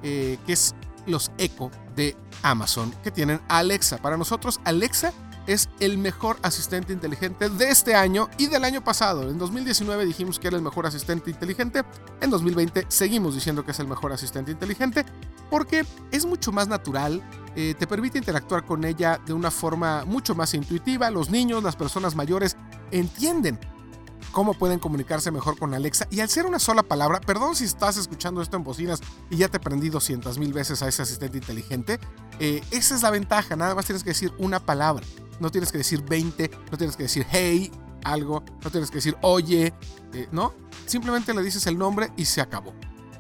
eh, 0.03 0.39
que 0.47 0.53
es 0.53 0.75
los 1.07 1.31
Echo 1.39 1.70
de 1.97 2.17
Amazon 2.43 2.93
que 3.03 3.11
tienen 3.11 3.41
Alexa. 3.49 3.99
Para 3.99 4.17
nosotros, 4.17 4.61
Alexa 4.65 5.13
es 5.49 5.70
el 5.81 5.97
mejor 5.97 6.37
asistente 6.43 6.93
inteligente 6.93 7.49
de 7.49 7.70
este 7.70 7.94
año 7.94 8.29
y 8.37 8.49
del 8.49 8.65
año 8.65 8.85
pasado. 8.85 9.31
En 9.31 9.39
2019 9.39 10.05
dijimos 10.05 10.39
que 10.39 10.49
era 10.49 10.58
el 10.58 10.63
mejor 10.63 10.87
asistente 10.87 11.31
inteligente. 11.31 11.85
En 12.20 12.29
2020 12.29 12.85
seguimos 12.89 13.35
diciendo 13.35 13.65
que 13.65 13.70
es 13.70 13.81
el 13.81 13.89
mejor 13.89 14.13
asistente 14.13 14.53
inteligente 14.53 15.06
porque 15.49 15.87
es 16.11 16.27
mucho 16.27 16.53
más 16.53 16.69
natural, 16.69 17.23
eh, 17.56 17.75
te 17.79 17.87
permite 17.87 18.19
interactuar 18.19 18.67
con 18.67 18.85
ella 18.85 19.19
de 19.25 19.32
una 19.32 19.51
forma 19.51 20.05
mucho 20.05 20.35
más 20.35 20.53
intuitiva. 20.53 21.11
Los 21.11 21.31
niños, 21.31 21.63
las 21.63 21.77
personas 21.77 22.15
mayores 22.15 22.56
entienden 22.91 23.58
cómo 24.32 24.55
pueden 24.55 24.79
comunicarse 24.79 25.31
mejor 25.31 25.58
con 25.58 25.75
Alexa. 25.75 26.06
Y 26.11 26.20
al 26.20 26.29
ser 26.29 26.47
una 26.47 26.58
sola 26.58 26.82
palabra, 26.82 27.20
perdón 27.20 27.56
si 27.56 27.65
estás 27.65 27.97
escuchando 27.97 28.43
esto 28.43 28.56
en 28.56 28.65
bocinas 28.65 29.01
y 29.31 29.37
ya 29.37 29.49
te 29.49 29.61
prendí 29.61 29.89
200 29.89 30.39
mil 30.39 30.53
veces 30.53 30.82
a 30.82 30.89
ese 30.89 31.03
asistente 31.03 31.39
inteligente, 31.39 31.99
eh, 32.41 32.63
esa 32.70 32.94
es 32.94 33.03
la 33.03 33.11
ventaja, 33.11 33.56
nada 33.56 33.75
más 33.75 33.87
tienes 33.87 34.03
que 34.03 34.11
decir 34.11 34.32
una 34.39 34.61
palabra. 34.61 35.05
No 35.41 35.51
tienes 35.51 35.70
que 35.70 35.79
decir 35.79 36.03
20, 36.03 36.51
no 36.70 36.79
tienes 36.79 36.97
que 36.97 37.05
decir 37.05 37.27
hey, 37.31 37.70
algo, 38.05 38.43
no 38.63 38.70
tienes 38.70 38.91
que 38.91 38.97
decir 38.97 39.17
oye, 39.23 39.73
eh, 40.13 40.29
¿no? 40.32 40.53
Simplemente 40.87 41.32
le 41.35 41.43
dices 41.43 41.67
el 41.67 41.79
nombre 41.79 42.11
y 42.17 42.25
se 42.25 42.41
acabó. 42.41 42.73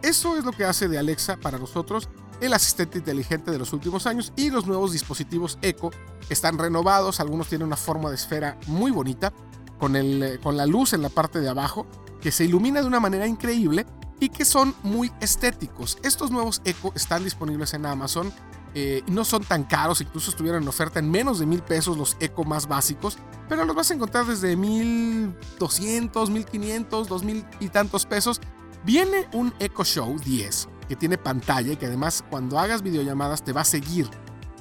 Eso 0.02 0.36
es 0.36 0.44
lo 0.44 0.52
que 0.52 0.64
hace 0.64 0.88
de 0.88 0.98
Alexa 0.98 1.36
para 1.36 1.58
nosotros 1.58 2.08
el 2.40 2.52
asistente 2.52 2.98
inteligente 2.98 3.50
de 3.50 3.58
los 3.58 3.72
últimos 3.72 4.06
años 4.06 4.32
y 4.36 4.50
los 4.50 4.66
nuevos 4.66 4.92
dispositivos 4.92 5.58
Echo 5.62 5.90
están 6.28 6.58
renovados, 6.58 7.20
algunos 7.20 7.48
tienen 7.48 7.66
una 7.66 7.76
forma 7.76 8.10
de 8.10 8.14
esfera 8.14 8.58
muy 8.66 8.90
bonita, 8.90 9.32
con, 9.78 9.96
el, 9.96 10.22
eh, 10.22 10.38
con 10.42 10.56
la 10.56 10.66
luz 10.66 10.92
en 10.92 11.02
la 11.02 11.08
parte 11.08 11.40
de 11.40 11.48
abajo, 11.48 11.86
que 12.20 12.32
se 12.32 12.44
ilumina 12.44 12.80
de 12.80 12.86
una 12.86 13.00
manera 13.00 13.26
increíble 13.26 13.86
y 14.20 14.28
que 14.28 14.44
son 14.44 14.74
muy 14.82 15.12
estéticos. 15.20 15.98
Estos 16.02 16.30
nuevos 16.30 16.60
Echo 16.64 16.92
están 16.94 17.24
disponibles 17.24 17.74
en 17.74 17.86
Amazon. 17.86 18.32
Eh, 18.74 19.02
no 19.06 19.24
son 19.24 19.44
tan 19.44 19.64
caros, 19.64 20.00
incluso 20.00 20.30
estuvieron 20.30 20.62
en 20.62 20.68
oferta 20.68 20.98
en 20.98 21.10
menos 21.10 21.38
de 21.38 21.46
mil 21.46 21.62
pesos 21.62 21.96
los 21.96 22.16
Echo 22.20 22.44
más 22.44 22.68
básicos, 22.68 23.16
pero 23.48 23.64
los 23.64 23.74
vas 23.74 23.90
a 23.90 23.94
encontrar 23.94 24.26
desde 24.26 24.56
1200, 24.56 26.30
1500, 26.30 27.08
2000 27.08 27.46
y 27.60 27.68
tantos 27.68 28.04
pesos. 28.04 28.40
Viene 28.84 29.26
un 29.32 29.54
Echo 29.58 29.84
Show 29.84 30.18
10 30.18 30.68
que 30.88 30.96
tiene 30.96 31.18
pantalla 31.18 31.72
y 31.72 31.76
que 31.76 31.86
además 31.86 32.24
cuando 32.28 32.58
hagas 32.58 32.82
videollamadas 32.82 33.42
te 33.42 33.52
va 33.52 33.62
a 33.62 33.64
seguir. 33.64 34.08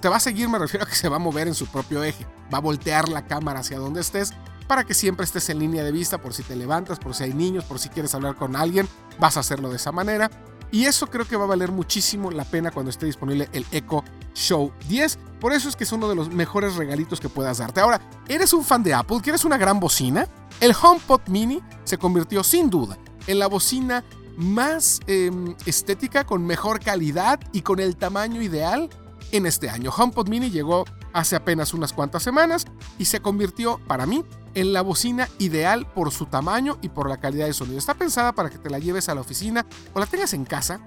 Te 0.01 0.09
va 0.09 0.17
a 0.17 0.19
seguir, 0.19 0.47
me 0.47 0.59
refiero 0.59 0.85
a 0.85 0.89
que 0.89 0.95
se 0.95 1.09
va 1.09 1.15
a 1.15 1.19
mover 1.19 1.47
en 1.47 1.55
su 1.55 1.65
propio 1.67 2.03
eje, 2.03 2.25
va 2.53 2.59
a 2.59 2.61
voltear 2.61 3.09
la 3.09 3.25
cámara 3.25 3.61
hacia 3.61 3.79
donde 3.79 4.01
estés 4.01 4.31
para 4.67 4.83
que 4.83 4.93
siempre 4.93 5.23
estés 5.23 5.49
en 5.49 5.59
línea 5.59 5.83
de 5.83 5.91
vista 5.91 6.19
por 6.19 6.33
si 6.33 6.43
te 6.43 6.55
levantas, 6.55 6.99
por 6.99 7.15
si 7.15 7.23
hay 7.23 7.33
niños, 7.33 7.63
por 7.63 7.79
si 7.79 7.89
quieres 7.89 8.13
hablar 8.13 8.35
con 8.35 8.55
alguien, 8.55 8.87
vas 9.19 9.37
a 9.37 9.39
hacerlo 9.39 9.69
de 9.69 9.77
esa 9.77 9.91
manera. 9.91 10.29
Y 10.71 10.85
eso 10.85 11.07
creo 11.07 11.25
que 11.25 11.37
va 11.37 11.45
a 11.45 11.47
valer 11.47 11.71
muchísimo 11.71 12.29
la 12.29 12.43
pena 12.43 12.71
cuando 12.71 12.89
esté 12.89 13.05
disponible 13.05 13.47
el 13.53 13.65
Echo 13.71 14.03
Show 14.33 14.73
10. 14.89 15.17
Por 15.39 15.53
eso 15.53 15.69
es 15.69 15.75
que 15.75 15.85
es 15.85 15.91
uno 15.93 16.09
de 16.09 16.15
los 16.15 16.29
mejores 16.29 16.75
regalitos 16.75 17.21
que 17.21 17.29
puedas 17.29 17.59
darte. 17.59 17.79
Ahora, 17.79 18.01
¿eres 18.27 18.51
un 18.51 18.65
fan 18.65 18.83
de 18.83 18.93
Apple? 18.93 19.19
¿Quieres 19.23 19.45
una 19.45 19.57
gran 19.57 19.79
bocina? 19.79 20.27
El 20.59 20.75
HomePod 20.79 21.21
Mini 21.27 21.61
se 21.85 21.97
convirtió 21.97 22.43
sin 22.43 22.69
duda 22.69 22.97
en 23.27 23.39
la 23.39 23.47
bocina 23.47 24.03
más 24.35 24.99
em, 25.07 25.55
estética, 25.65 26.25
con 26.25 26.45
mejor 26.45 26.79
calidad 26.79 27.39
y 27.53 27.61
con 27.61 27.79
el 27.79 27.95
tamaño 27.95 28.41
ideal 28.41 28.89
en 29.31 29.45
este 29.45 29.69
año. 29.69 29.91
HomePod 29.95 30.27
Mini 30.27 30.51
llegó 30.51 30.85
hace 31.13 31.35
apenas 31.35 31.73
unas 31.73 31.93
cuantas 31.93 32.23
semanas 32.23 32.65
y 32.97 33.05
se 33.05 33.21
convirtió 33.21 33.79
para 33.87 34.05
mí 34.05 34.23
en 34.53 34.73
la 34.73 34.81
bocina 34.81 35.29
ideal 35.37 35.85
por 35.93 36.11
su 36.11 36.25
tamaño 36.25 36.77
y 36.81 36.89
por 36.89 37.09
la 37.09 37.17
calidad 37.17 37.45
de 37.45 37.53
sonido. 37.53 37.77
Está 37.77 37.93
pensada 37.93 38.33
para 38.33 38.49
que 38.49 38.57
te 38.57 38.69
la 38.69 38.79
lleves 38.79 39.09
a 39.09 39.15
la 39.15 39.21
oficina 39.21 39.65
o 39.93 39.99
la 39.99 40.05
tengas 40.05 40.33
en 40.33 40.45
casa. 40.45 40.79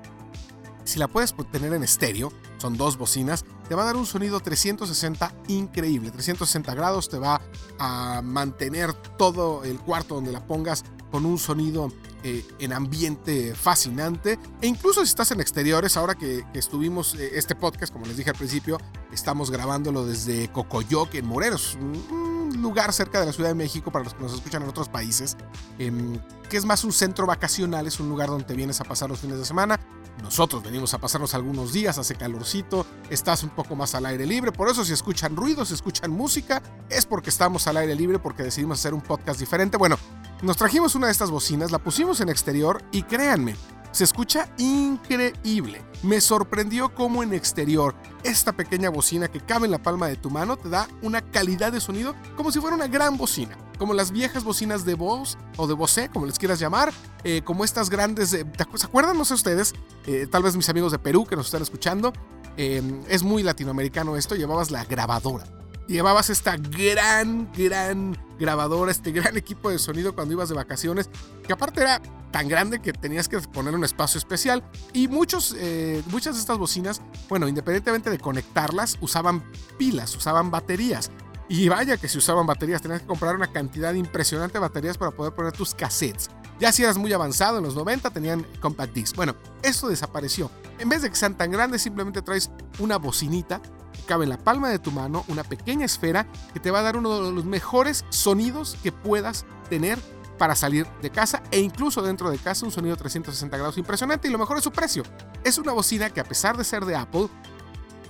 Si 0.84 0.98
la 0.98 1.06
puedes 1.06 1.34
tener 1.52 1.72
en 1.72 1.84
estéreo, 1.84 2.32
son 2.58 2.76
dos 2.76 2.98
bocinas, 2.98 3.44
te 3.68 3.74
va 3.76 3.82
a 3.82 3.86
dar 3.86 3.96
un 3.96 4.06
sonido 4.06 4.40
360 4.40 5.32
increíble. 5.46 6.10
360 6.10 6.74
grados 6.74 7.08
te 7.08 7.18
va 7.18 7.40
a 7.78 8.22
mantener 8.24 8.92
todo 8.92 9.62
el 9.62 9.78
cuarto 9.78 10.16
donde 10.16 10.32
la 10.32 10.44
pongas 10.44 10.84
con 11.12 11.24
un 11.24 11.38
sonido 11.38 11.92
eh, 12.22 12.46
en 12.58 12.72
ambiente 12.72 13.54
fascinante. 13.54 14.38
E 14.60 14.66
incluso 14.66 15.00
si 15.04 15.08
estás 15.08 15.30
en 15.30 15.40
exteriores, 15.40 15.96
ahora 15.96 16.14
que, 16.14 16.44
estuvimos 16.54 17.14
eh, 17.14 17.30
este 17.34 17.54
podcast, 17.54 17.92
como 17.92 18.06
les 18.06 18.16
dije 18.16 18.30
al 18.30 18.36
principio, 18.36 18.78
estamos 19.12 19.50
grabándolo 19.50 20.04
desde 20.04 20.50
Cocoyoc, 20.52 21.14
en 21.14 21.26
Morelos, 21.26 21.78
un 21.80 22.60
lugar 22.60 22.92
cerca 22.92 23.20
de 23.20 23.26
la 23.26 23.32
Ciudad 23.32 23.50
de 23.50 23.54
México 23.54 23.90
para 23.90 24.04
los 24.04 24.14
que 24.14 24.22
nos 24.22 24.34
escuchan 24.34 24.62
en 24.62 24.68
otros 24.68 24.88
países, 24.88 25.36
em, 25.78 26.18
que 26.48 26.56
es 26.56 26.64
más 26.64 26.84
un 26.84 26.92
centro 26.92 27.26
vacacional, 27.26 27.86
es 27.86 28.00
un 28.00 28.08
lugar 28.08 28.28
donde 28.28 28.54
vienes 28.54 28.80
a 28.80 28.84
pasar 28.84 29.08
los 29.08 29.20
fines 29.20 29.38
de 29.38 29.44
semana. 29.44 29.80
Nosotros 30.22 30.62
venimos 30.62 30.92
a 30.92 30.98
pasarnos 30.98 31.34
algunos 31.34 31.72
días, 31.72 31.96
hace 31.96 32.14
calorcito, 32.14 32.84
estás 33.08 33.42
un 33.42 33.50
poco 33.50 33.74
más 33.74 33.94
al 33.94 34.04
aire 34.06 34.26
libre, 34.26 34.52
por 34.52 34.68
eso 34.68 34.84
si 34.84 34.92
escuchan 34.92 35.34
ruidos, 35.34 35.68
si 35.68 35.74
escuchan 35.74 36.10
música, 36.10 36.62
es 36.90 37.06
porque 37.06 37.30
estamos 37.30 37.66
al 37.66 37.78
aire 37.78 37.94
libre, 37.94 38.18
porque 38.18 38.42
decidimos 38.42 38.78
hacer 38.78 38.92
un 38.92 39.00
podcast 39.00 39.40
diferente. 39.40 39.78
Bueno, 39.78 39.96
nos 40.42 40.56
trajimos 40.56 40.94
una 40.94 41.06
de 41.06 41.12
estas 41.12 41.30
bocinas, 41.30 41.70
la 41.70 41.78
pusimos 41.78 42.20
en 42.20 42.28
exterior 42.28 42.82
y 42.92 43.02
créanme, 43.02 43.56
se 43.92 44.04
escucha 44.04 44.48
increíble. 44.56 45.82
Me 46.02 46.20
sorprendió 46.20 46.94
cómo 46.94 47.22
en 47.22 47.34
exterior 47.34 47.94
esta 48.22 48.52
pequeña 48.52 48.88
bocina 48.88 49.28
que 49.28 49.40
cabe 49.40 49.66
en 49.66 49.72
la 49.72 49.82
palma 49.82 50.06
de 50.06 50.16
tu 50.16 50.30
mano 50.30 50.56
te 50.56 50.68
da 50.68 50.88
una 51.02 51.20
calidad 51.20 51.72
de 51.72 51.80
sonido 51.80 52.14
como 52.36 52.52
si 52.52 52.60
fuera 52.60 52.76
una 52.76 52.86
gran 52.86 53.16
bocina. 53.16 53.58
Como 53.78 53.94
las 53.94 54.10
viejas 54.10 54.44
bocinas 54.44 54.84
de 54.84 54.94
Bose 54.94 55.38
o 55.56 55.66
de 55.66 55.74
Bose, 55.74 56.10
como 56.10 56.26
les 56.26 56.38
quieras 56.38 56.60
llamar. 56.60 56.92
Eh, 57.24 57.40
como 57.42 57.64
estas 57.64 57.88
grandes... 57.88 58.28
¿Se 58.28 58.46
acuerdan? 58.84 59.16
No 59.16 59.24
sé 59.24 59.34
ustedes. 59.34 59.72
Eh, 60.06 60.26
tal 60.30 60.42
vez 60.42 60.54
mis 60.54 60.68
amigos 60.68 60.92
de 60.92 60.98
Perú 60.98 61.24
que 61.24 61.34
nos 61.34 61.46
están 61.46 61.62
escuchando. 61.62 62.12
Eh, 62.58 62.82
es 63.08 63.22
muy 63.22 63.42
latinoamericano 63.42 64.16
esto. 64.16 64.34
Llevabas 64.34 64.70
la 64.70 64.84
grabadora 64.84 65.44
llevabas 65.94 66.30
esta 66.30 66.56
gran, 66.56 67.50
gran 67.52 68.16
grabadora, 68.38 68.90
este 68.90 69.12
gran 69.12 69.36
equipo 69.36 69.70
de 69.70 69.78
sonido 69.78 70.14
cuando 70.14 70.34
ibas 70.34 70.48
de 70.48 70.54
vacaciones, 70.54 71.10
que 71.46 71.52
aparte 71.52 71.80
era 71.80 72.00
tan 72.30 72.48
grande 72.48 72.80
que 72.80 72.92
tenías 72.92 73.28
que 73.28 73.38
poner 73.40 73.74
un 73.74 73.84
espacio 73.84 74.18
especial. 74.18 74.62
Y 74.92 75.08
muchos, 75.08 75.54
eh, 75.58 76.02
muchas 76.10 76.34
de 76.34 76.40
estas 76.40 76.58
bocinas, 76.58 77.02
bueno, 77.28 77.48
independientemente 77.48 78.10
de 78.10 78.18
conectarlas, 78.18 78.98
usaban 79.00 79.42
pilas, 79.78 80.14
usaban 80.16 80.50
baterías. 80.50 81.10
Y 81.48 81.68
vaya 81.68 81.96
que 81.96 82.08
si 82.08 82.18
usaban 82.18 82.46
baterías, 82.46 82.80
tenías 82.80 83.00
que 83.00 83.06
comprar 83.08 83.34
una 83.34 83.50
cantidad 83.50 83.92
impresionante 83.94 84.54
de 84.54 84.60
baterías 84.60 84.96
para 84.96 85.10
poder 85.10 85.34
poner 85.34 85.52
tus 85.52 85.74
cassettes. 85.74 86.30
Ya 86.60 86.70
si 86.70 86.84
eras 86.84 86.98
muy 86.98 87.12
avanzado, 87.12 87.58
en 87.58 87.64
los 87.64 87.74
90 87.74 88.10
tenían 88.10 88.46
compact 88.60 88.92
disc. 88.92 89.16
Bueno, 89.16 89.34
eso 89.62 89.88
desapareció. 89.88 90.50
En 90.78 90.88
vez 90.88 91.02
de 91.02 91.10
que 91.10 91.16
sean 91.16 91.36
tan 91.36 91.50
grandes, 91.50 91.82
simplemente 91.82 92.22
traes 92.22 92.50
una 92.78 92.98
bocinita 92.98 93.60
cabe 94.00 94.24
en 94.24 94.30
la 94.30 94.38
palma 94.38 94.68
de 94.68 94.78
tu 94.78 94.90
mano, 94.90 95.24
una 95.28 95.44
pequeña 95.44 95.84
esfera 95.84 96.26
que 96.52 96.60
te 96.60 96.70
va 96.70 96.80
a 96.80 96.82
dar 96.82 96.96
uno 96.96 97.22
de 97.22 97.32
los 97.32 97.44
mejores 97.44 98.04
sonidos 98.10 98.76
que 98.82 98.92
puedas 98.92 99.44
tener 99.68 99.98
para 100.38 100.56
salir 100.56 100.86
de 101.02 101.10
casa 101.10 101.42
e 101.50 101.60
incluso 101.60 102.00
dentro 102.00 102.30
de 102.30 102.38
casa 102.38 102.64
un 102.64 102.72
sonido 102.72 102.96
360 102.96 103.56
grados 103.56 103.76
impresionante 103.76 104.26
y 104.26 104.30
lo 104.30 104.38
mejor 104.38 104.56
es 104.56 104.64
su 104.64 104.72
precio. 104.72 105.02
Es 105.44 105.58
una 105.58 105.72
bocina 105.72 106.08
que 106.08 106.20
a 106.20 106.24
pesar 106.24 106.56
de 106.56 106.64
ser 106.64 106.84
de 106.86 106.96
Apple, 106.96 107.28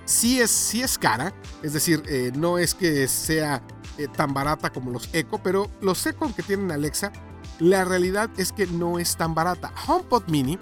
sí 0.05 0.41
es, 0.41 0.51
sí 0.51 0.83
es 0.83 0.97
cara, 0.97 1.35
es 1.63 1.73
decir, 1.73 2.03
eh, 2.07 2.31
no 2.35 2.59
es 2.59 2.75
que 2.75 3.09
sea 3.09 3.63
eh, 3.99 4.07
tan 4.07 4.33
barata 4.33 4.71
como 4.71 4.91
los 4.91 5.09
Echo, 5.13 5.41
pero 5.43 5.71
los 5.81 6.07
Echo 6.07 6.33
que 6.35 6.43
tienen 6.43 6.71
Alexa, 6.71 7.11
la 7.59 7.85
realidad 7.85 8.31
es 8.37 8.53
que 8.53 8.67
no 8.67 8.99
es 8.99 9.17
tan 9.17 9.35
barata. 9.35 9.73
HomePod 9.87 10.29
Mini 10.29 10.59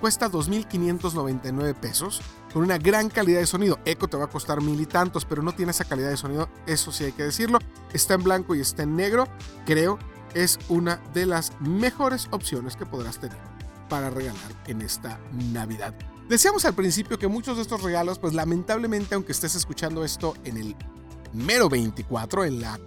cuesta 0.00 0.30
2.599 0.30 1.74
pesos 1.74 2.20
con 2.56 2.64
una 2.64 2.78
gran 2.78 3.10
calidad 3.10 3.40
de 3.40 3.46
sonido. 3.46 3.78
Echo 3.84 4.08
te 4.08 4.16
va 4.16 4.24
a 4.24 4.30
costar 4.30 4.62
mil 4.62 4.80
y 4.80 4.86
tantos, 4.86 5.26
pero 5.26 5.42
no 5.42 5.52
tiene 5.52 5.72
esa 5.72 5.84
calidad 5.84 6.08
de 6.08 6.16
sonido, 6.16 6.48
eso 6.66 6.90
sí 6.90 7.04
hay 7.04 7.12
que 7.12 7.22
decirlo. 7.22 7.58
Está 7.92 8.14
en 8.14 8.24
blanco 8.24 8.54
y 8.54 8.60
está 8.60 8.82
en 8.82 8.96
negro, 8.96 9.28
creo 9.66 9.98
es 10.32 10.58
una 10.70 10.96
de 11.12 11.26
las 11.26 11.52
mejores 11.60 12.28
opciones 12.30 12.74
que 12.74 12.86
podrás 12.86 13.18
tener 13.18 13.36
para 13.90 14.08
regalar 14.08 14.54
en 14.68 14.80
esta 14.80 15.20
Navidad. 15.52 15.94
Decíamos 16.30 16.64
al 16.64 16.72
principio 16.72 17.18
que 17.18 17.28
muchos 17.28 17.56
de 17.56 17.62
estos 17.62 17.82
regalos, 17.82 18.18
pues 18.18 18.32
lamentablemente, 18.32 19.16
aunque 19.16 19.32
estés 19.32 19.54
escuchando 19.54 20.02
esto 20.02 20.32
en 20.44 20.56
el 20.56 20.74
mero 21.34 21.68
24, 21.68 22.46
en 22.46 22.62
la 22.62 22.80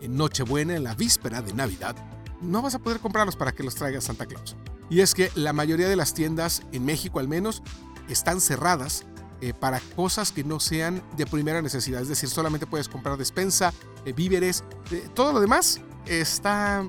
Nochebuena, 0.00 0.74
en 0.74 0.82
la 0.82 0.96
víspera 0.96 1.42
de 1.42 1.52
Navidad, 1.52 1.94
no 2.40 2.60
vas 2.60 2.74
a 2.74 2.80
poder 2.80 2.98
comprarlos 2.98 3.36
para 3.36 3.52
que 3.52 3.62
los 3.62 3.76
traiga 3.76 4.00
Santa 4.00 4.26
Claus. 4.26 4.56
Y 4.90 4.98
es 4.98 5.14
que 5.14 5.30
la 5.36 5.52
mayoría 5.52 5.88
de 5.88 5.94
las 5.94 6.12
tiendas, 6.12 6.62
en 6.72 6.84
México 6.84 7.20
al 7.20 7.28
menos, 7.28 7.62
están 8.08 8.40
cerradas 8.40 9.04
eh, 9.42 9.52
para 9.52 9.80
cosas 9.96 10.30
que 10.30 10.44
no 10.44 10.60
sean 10.60 11.02
de 11.16 11.26
primera 11.26 11.60
necesidad. 11.60 12.00
Es 12.00 12.06
decir, 12.06 12.28
solamente 12.28 12.64
puedes 12.64 12.88
comprar 12.88 13.16
despensa, 13.16 13.74
eh, 14.04 14.12
víveres, 14.12 14.62
eh, 14.92 15.08
todo 15.12 15.32
lo 15.32 15.40
demás 15.40 15.80
está 16.06 16.84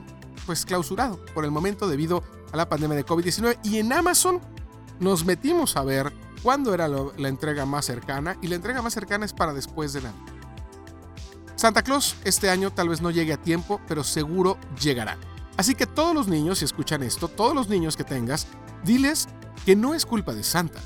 pues 0.46 0.64
clausurado 0.64 1.20
por 1.34 1.46
el 1.46 1.50
momento 1.52 1.88
debido 1.88 2.24
a 2.52 2.58
la 2.58 2.70
pandemia 2.70 2.96
de 2.96 3.08
COVID-19. 3.08 3.58
Y 3.64 3.80
en 3.80 3.92
Amazon 3.92 4.40
nos 5.00 5.26
metimos 5.26 5.76
a 5.78 5.84
ver 5.84 6.14
cuándo 6.44 6.76
era 6.76 6.88
la 6.88 7.28
entrega 7.28 7.66
más 7.66 7.86
cercana 7.86 8.38
y 8.40 8.50
la 8.50 8.56
entrega 8.56 8.84
más 8.84 8.94
cercana 8.94 9.26
es 9.26 9.34
para 9.34 9.52
después 9.52 9.92
de 9.94 10.04
Navidad. 10.04 10.34
Santa 11.56 11.82
Claus 11.82 12.16
este 12.24 12.52
año 12.52 12.72
tal 12.72 12.90
vez 12.90 13.02
no 13.02 13.10
llegue 13.10 13.34
a 13.34 13.38
tiempo, 13.38 13.82
pero 13.88 14.04
seguro 14.04 14.60
llegará. 14.80 15.18
Así 15.58 15.74
que 15.74 15.88
todos 15.88 16.14
los 16.14 16.28
niños, 16.28 16.60
si 16.60 16.66
escuchan 16.66 17.02
esto, 17.02 17.30
todos 17.30 17.56
los 17.56 17.68
niños 17.68 17.98
que 17.98 18.04
tengas, 18.04 18.46
diles 18.84 19.28
que 19.66 19.76
no 19.76 19.96
es 19.96 20.06
culpa 20.06 20.36
de 20.36 20.44
Santa. 20.44 20.82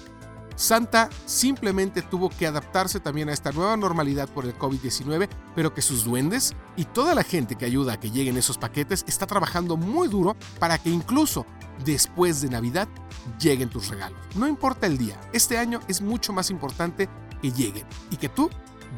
Santa 0.57 1.09
simplemente 1.27 2.01
tuvo 2.01 2.29
que 2.29 2.47
adaptarse 2.47 2.99
también 2.99 3.29
a 3.29 3.33
esta 3.33 3.51
nueva 3.51 3.77
normalidad 3.77 4.27
por 4.27 4.45
el 4.45 4.57
COVID-19, 4.57 5.29
pero 5.55 5.71
que 5.71 5.83
sus 5.83 6.03
duendes 6.03 6.55
y 6.75 6.85
toda 6.85 7.13
la 7.13 7.23
gente 7.23 7.55
que 7.55 7.65
ayuda 7.65 7.93
a 7.93 7.99
que 7.99 8.09
lleguen 8.09 8.37
esos 8.37 8.57
paquetes 8.57 9.05
está 9.07 9.27
trabajando 9.27 9.77
muy 9.77 10.07
duro 10.07 10.35
para 10.59 10.79
que 10.79 10.89
incluso 10.89 11.45
después 11.85 12.41
de 12.41 12.49
Navidad 12.49 12.87
lleguen 13.39 13.69
tus 13.69 13.89
regalos. 13.89 14.19
No 14.35 14.47
importa 14.47 14.87
el 14.87 14.97
día, 14.97 15.21
este 15.31 15.59
año 15.59 15.79
es 15.87 16.01
mucho 16.01 16.33
más 16.33 16.49
importante 16.49 17.07
que 17.39 17.51
lleguen 17.51 17.85
y 18.09 18.17
que 18.17 18.27
tú 18.27 18.49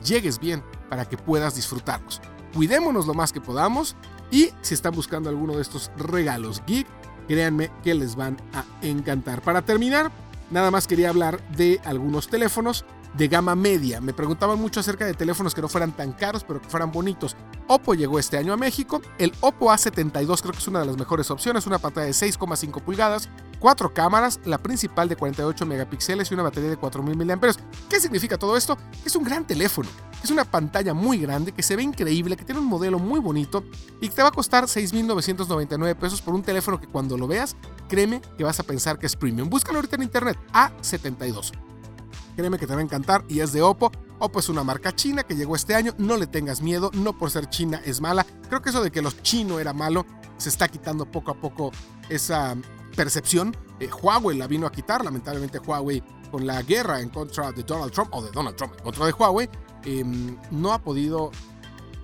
llegues 0.01 0.39
bien 0.39 0.63
para 0.89 1.03
que 1.03 1.17
puedas 1.17 1.55
disfrutarlos. 1.55 2.21
Cuidémonos 2.53 3.05
lo 3.05 3.13
más 3.13 3.33
que 3.33 3.41
podamos 3.41 3.97
y 4.31 4.51
si 4.61 4.75
están 4.75 4.95
buscando 4.95 5.29
alguno 5.29 5.57
de 5.57 5.61
estos 5.61 5.91
regalos 5.97 6.63
geek, 6.65 6.87
créanme 7.27 7.69
que 7.83 7.93
les 7.93 8.15
van 8.15 8.37
a 8.53 8.63
encantar. 8.81 9.41
Para 9.41 9.61
terminar, 9.61 10.09
nada 10.51 10.71
más 10.71 10.87
quería 10.87 11.09
hablar 11.09 11.41
de 11.49 11.81
algunos 11.85 12.27
teléfonos 12.27 12.85
de 13.13 13.27
gama 13.27 13.55
media. 13.55 14.01
Me 14.01 14.13
preguntaban 14.13 14.59
mucho 14.59 14.79
acerca 14.79 15.05
de 15.05 15.13
teléfonos 15.13 15.55
que 15.55 15.61
no 15.61 15.67
fueran 15.67 15.91
tan 15.91 16.11
caros, 16.13 16.43
pero 16.43 16.61
que 16.61 16.69
fueran 16.69 16.91
bonitos. 16.91 17.35
Oppo 17.67 17.95
llegó 17.95 18.19
este 18.19 18.37
año 18.37 18.53
a 18.53 18.57
México. 18.57 19.01
El 19.17 19.33
Oppo 19.41 19.71
A72 19.71 20.41
creo 20.41 20.53
que 20.53 20.59
es 20.59 20.67
una 20.67 20.79
de 20.79 20.85
las 20.85 20.97
mejores 20.97 21.29
opciones. 21.31 21.65
Una 21.67 21.79
pantalla 21.79 22.07
de 22.07 22.13
6,5 22.13 22.81
pulgadas, 22.81 23.29
cuatro 23.59 23.93
cámaras, 23.93 24.39
la 24.45 24.57
principal 24.57 25.09
de 25.09 25.15
48 25.15 25.65
megapíxeles 25.65 26.29
y 26.29 26.33
una 26.33 26.43
batería 26.43 26.69
de 26.69 26.77
4000 26.77 27.15
mAh. 27.17 27.53
¿Qué 27.89 27.99
significa 27.99 28.37
todo 28.37 28.55
esto? 28.57 28.77
Es 29.05 29.15
un 29.15 29.23
gran 29.23 29.45
teléfono. 29.45 29.89
Es 30.23 30.31
una 30.31 30.43
pantalla 30.43 30.93
muy 30.93 31.17
grande 31.17 31.53
que 31.53 31.63
se 31.63 31.75
ve 31.75 31.83
increíble, 31.83 32.35
que 32.35 32.43
tiene 32.43 32.59
un 32.59 32.67
modelo 32.67 32.99
muy 32.99 33.19
bonito 33.19 33.63
y 34.01 34.09
que 34.09 34.15
te 34.15 34.21
va 34.21 34.29
a 34.29 34.31
costar 34.31 34.65
6.999 34.65 35.95
pesos 35.95 36.21
por 36.21 36.33
un 36.33 36.43
teléfono 36.43 36.79
que 36.79 36.87
cuando 36.87 37.17
lo 37.17 37.27
veas, 37.27 37.55
créeme 37.87 38.21
que 38.37 38.43
vas 38.43 38.59
a 38.59 38.63
pensar 38.63 38.99
que 38.99 39.05
es 39.05 39.15
premium. 39.15 39.49
Búscalo 39.49 39.77
ahorita 39.77 39.95
en 39.95 40.03
internet, 40.03 40.37
A72. 40.53 41.51
Créeme 42.35 42.57
que 42.57 42.67
te 42.67 42.73
va 42.73 42.79
a 42.79 42.83
encantar 42.83 43.23
y 43.27 43.39
es 43.39 43.53
de 43.53 43.61
Oppo. 43.61 43.91
Oppo 44.19 44.39
es 44.39 44.49
una 44.49 44.63
marca 44.63 44.93
china 44.93 45.23
que 45.23 45.35
llegó 45.35 45.55
este 45.55 45.75
año. 45.75 45.93
No 45.97 46.17
le 46.17 46.27
tengas 46.27 46.61
miedo, 46.61 46.91
no 46.93 47.17
por 47.17 47.31
ser 47.31 47.49
china 47.49 47.81
es 47.85 48.01
mala. 48.01 48.25
Creo 48.47 48.61
que 48.61 48.69
eso 48.69 48.81
de 48.81 48.91
que 48.91 49.01
los 49.01 49.21
chinos 49.23 49.59
era 49.59 49.73
malo 49.73 50.05
se 50.37 50.49
está 50.49 50.67
quitando 50.67 51.05
poco 51.05 51.31
a 51.31 51.35
poco 51.35 51.71
esa 52.09 52.55
percepción. 52.95 53.55
Eh, 53.79 53.89
Huawei 53.89 54.37
la 54.37 54.47
vino 54.47 54.67
a 54.67 54.71
quitar, 54.71 55.03
lamentablemente 55.03 55.59
Huawei 55.59 56.03
con 56.31 56.45
la 56.45 56.61
guerra 56.61 57.01
en 57.01 57.09
contra 57.09 57.51
de 57.51 57.63
Donald 57.63 57.91
Trump 57.91 58.13
o 58.13 58.21
de 58.21 58.31
Donald 58.31 58.55
Trump 58.55 58.73
en 58.77 58.83
contra 58.83 59.05
de 59.05 59.11
Huawei, 59.11 59.49
em, 59.85 60.37
no 60.51 60.73
ha 60.73 60.79
podido 60.79 61.31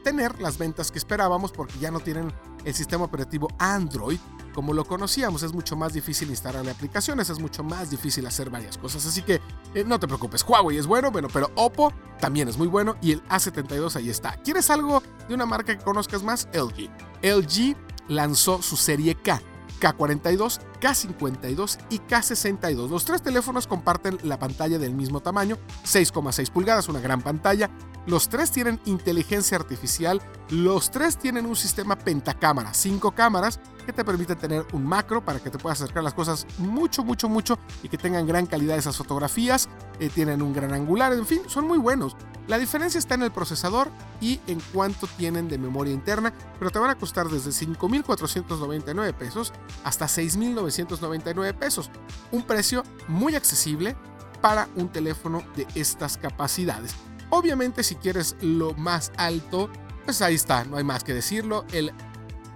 tener 0.03 0.39
las 0.39 0.58
ventas 0.58 0.91
que 0.91 1.00
esperábamos 1.00 1.51
porque 1.51 1.79
ya 1.79 1.91
no 1.91 2.00
tienen 2.00 2.32
el 2.63 2.74
sistema 2.74 3.05
operativo 3.05 3.48
Android 3.58 4.20
como 4.53 4.74
lo 4.74 4.86
conocíamos. 4.86 5.44
Es 5.44 5.53
mucho 5.53 5.75
más 5.75 5.94
difícil 5.94 6.29
instalarle 6.29 6.72
aplicaciones, 6.72 7.29
es 7.29 7.39
mucho 7.39 7.63
más 7.63 7.89
difícil 7.89 8.25
hacer 8.25 8.50
varias 8.50 8.77
cosas. 8.77 9.05
Así 9.05 9.22
que 9.22 9.41
eh, 9.74 9.84
no 9.86 10.00
te 10.00 10.08
preocupes, 10.08 10.44
Huawei 10.48 10.77
es 10.77 10.88
bueno, 10.88 11.12
bueno, 11.12 11.27
pero 11.32 11.51
Oppo 11.55 11.91
también 12.20 12.48
es 12.48 12.58
muy 12.58 12.67
bueno 12.67 12.96
y 13.01 13.12
el 13.12 13.24
A72 13.27 13.98
ahí 13.98 14.10
está. 14.10 14.38
¿Quieres 14.44 14.70
algo 14.70 15.03
de 15.27 15.36
una 15.36 15.46
marca 15.46 15.77
que 15.77 15.84
conozcas 15.84 16.24
más? 16.24 16.48
LG. 16.53 16.89
LG 17.22 17.75
lanzó 18.08 18.62
su 18.62 18.77
serie 18.77 19.15
K 19.15 19.41
K42, 19.79 20.60
K52 20.79 21.79
y 21.89 22.00
K62. 22.00 22.89
Los 22.89 23.05
tres 23.05 23.22
teléfonos 23.22 23.67
comparten 23.67 24.17
la 24.24 24.39
pantalla 24.39 24.79
del 24.79 24.94
mismo 24.94 25.22
tamaño, 25.22 25.58
6,6 25.84 26.51
pulgadas, 26.51 26.89
una 26.89 27.00
gran 27.00 27.22
pantalla. 27.22 27.70
Los 28.05 28.29
tres 28.29 28.51
tienen 28.51 28.79
inteligencia 28.85 29.57
artificial, 29.57 30.21
los 30.50 30.91
tres 30.91 31.17
tienen 31.17 31.45
un 31.45 31.55
sistema 31.55 31.95
pentacámara, 31.97 32.74
5 32.74 33.12
cámaras 33.12 33.59
que 33.85 33.93
te 33.93 34.05
permite 34.05 34.35
tener 34.35 34.65
un 34.74 34.85
macro 34.85 35.24
para 35.24 35.39
que 35.39 35.50
te 35.50 35.57
puedas 35.57 35.81
acercar 35.81 36.03
las 36.03 36.13
cosas 36.13 36.45
mucho, 36.57 37.03
mucho, 37.03 37.29
mucho 37.29 37.57
y 37.83 37.89
que 37.89 37.97
tengan 37.97 38.27
gran 38.27 38.45
calidad 38.45 38.77
esas 38.77 38.97
fotografías. 38.97 39.69
Eh, 40.00 40.09
tienen 40.09 40.41
un 40.41 40.53
gran 40.53 40.74
angular, 40.74 41.13
en 41.13 41.25
fin, 41.25 41.41
son 41.47 41.65
muy 41.65 41.77
buenos. 41.77 42.15
La 42.47 42.59
diferencia 42.59 43.00
está 43.00 43.15
en 43.15 43.24
el 43.24 43.31
procesador 43.31 43.89
y 44.21 44.39
en 44.45 44.62
cuánto 44.71 45.07
tienen 45.07 45.47
de 45.47 45.57
memoria 45.57 45.93
interna, 45.93 46.31
pero 46.59 46.69
te 46.69 46.77
van 46.77 46.91
a 46.91 46.95
costar 46.95 47.27
desde 47.27 47.50
5.499 47.50 49.13
pesos 49.13 49.51
hasta 49.83 50.05
6.999 50.05 51.55
pesos. 51.55 51.89
Un 52.31 52.43
precio 52.43 52.83
muy 53.07 53.35
accesible 53.35 53.95
para 54.41 54.69
un 54.75 54.89
teléfono 54.89 55.41
de 55.55 55.65
estas 55.74 56.17
capacidades. 56.17 56.95
Obviamente 57.29 57.84
si 57.84 57.96
quieres 57.96 58.36
lo 58.41 58.74
más 58.74 59.12
alto, 59.17 59.70
pues 60.05 60.22
ahí 60.22 60.36
está, 60.36 60.65
no 60.65 60.77
hay 60.77 60.84
más 60.84 61.03
que 61.03 61.13
decirlo. 61.13 61.65
El 61.72 61.91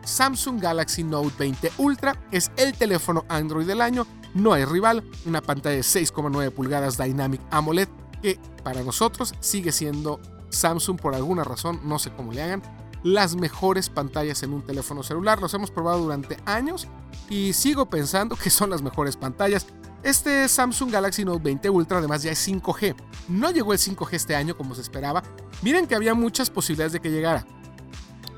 Samsung 0.04 0.62
Galaxy 0.62 1.04
Note 1.04 1.34
20 1.38 1.72
Ultra 1.78 2.20
es 2.32 2.52
el 2.58 2.74
teléfono 2.74 3.26
Android 3.30 3.68
del 3.68 3.82
año, 3.82 4.08
no 4.34 4.54
hay 4.54 4.66
rival, 4.66 5.04
una 5.26 5.42
pantalla 5.42 5.76
de 5.76 5.82
6,9 5.82 6.52
pulgadas 6.52 6.98
Dynamic 6.98 7.42
AMOLED 7.52 7.90
que 8.22 8.40
para 8.64 8.84
nosotros 8.84 9.34
sigue 9.40 9.72
siendo 9.72 10.20
Samsung 10.50 11.00
por 11.00 11.16
alguna 11.16 11.44
razón, 11.44 11.80
no 11.84 12.00
sé 12.00 12.12
cómo 12.12 12.32
le 12.32 12.42
hagan, 12.42 12.64
las 13.04 13.36
mejores 13.36 13.90
pantallas 13.90 14.44
en 14.44 14.54
un 14.54 14.62
teléfono 14.62 15.04
celular. 15.04 15.40
Los 15.40 15.54
hemos 15.54 15.72
probado 15.72 16.00
durante 16.00 16.38
años 16.46 16.88
y 17.30 17.54
sigo 17.54 17.90
pensando 17.90 18.36
que 18.36 18.50
son 18.50 18.70
las 18.70 18.82
mejores 18.82 19.16
pantallas. 19.16 19.68
Este 20.04 20.48
Samsung 20.48 20.92
Galaxy 20.92 21.26
Note 21.26 21.44
20 21.44 21.70
Ultra 21.70 21.98
además 21.98 22.24
ya 22.24 22.32
es 22.32 22.48
5G. 22.48 22.96
No 23.28 23.52
llegó 23.52 23.74
el 23.74 23.80
5G 23.80 24.14
este 24.14 24.36
año 24.36 24.56
como 24.56 24.76
se 24.76 24.82
esperaba. 24.82 25.24
Miren 25.62 25.88
que 25.88 25.96
había 25.96 26.14
muchas 26.14 26.50
posibilidades 26.50 26.94
de 26.94 27.00
que 27.00 27.12
llegara. 27.12 27.46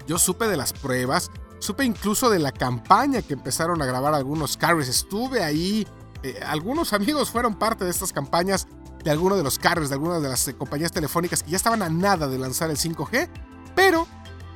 Yo 0.08 0.18
supe 0.18 0.48
de 0.48 0.58
las 0.58 0.74
pruebas, 0.74 1.30
Supe 1.62 1.86
incluso 1.86 2.32
de 2.32 2.40
la 2.40 2.52
campaña 2.52 3.22
que 3.22 3.34
empezaron 3.34 3.84
a 3.84 3.86
grabar 3.86 4.16
algunos 4.16 4.58
carriers. 4.58 4.90
Estuve 4.90 5.44
ahí. 5.44 5.88
Eh, 6.24 6.40
algunos 6.44 6.92
amigos 6.92 7.30
fueron 7.30 7.54
parte 7.54 7.86
de 7.86 7.92
estas 7.92 8.12
campañas 8.12 8.68
de 9.04 9.12
algunos 9.12 9.38
de 9.38 9.44
los 9.44 9.60
carriers, 9.60 9.90
de 9.90 9.96
algunas 9.96 10.24
de 10.24 10.30
las 10.30 10.48
eh, 10.48 10.56
compañías 10.56 10.92
telefónicas 10.92 11.44
que 11.44 11.52
ya 11.52 11.58
estaban 11.58 11.84
a 11.84 11.90
nada 11.90 12.28
de 12.28 12.40
lanzar 12.40 12.72
el 12.72 12.78
5G. 12.78 13.30
Pero 13.76 14.08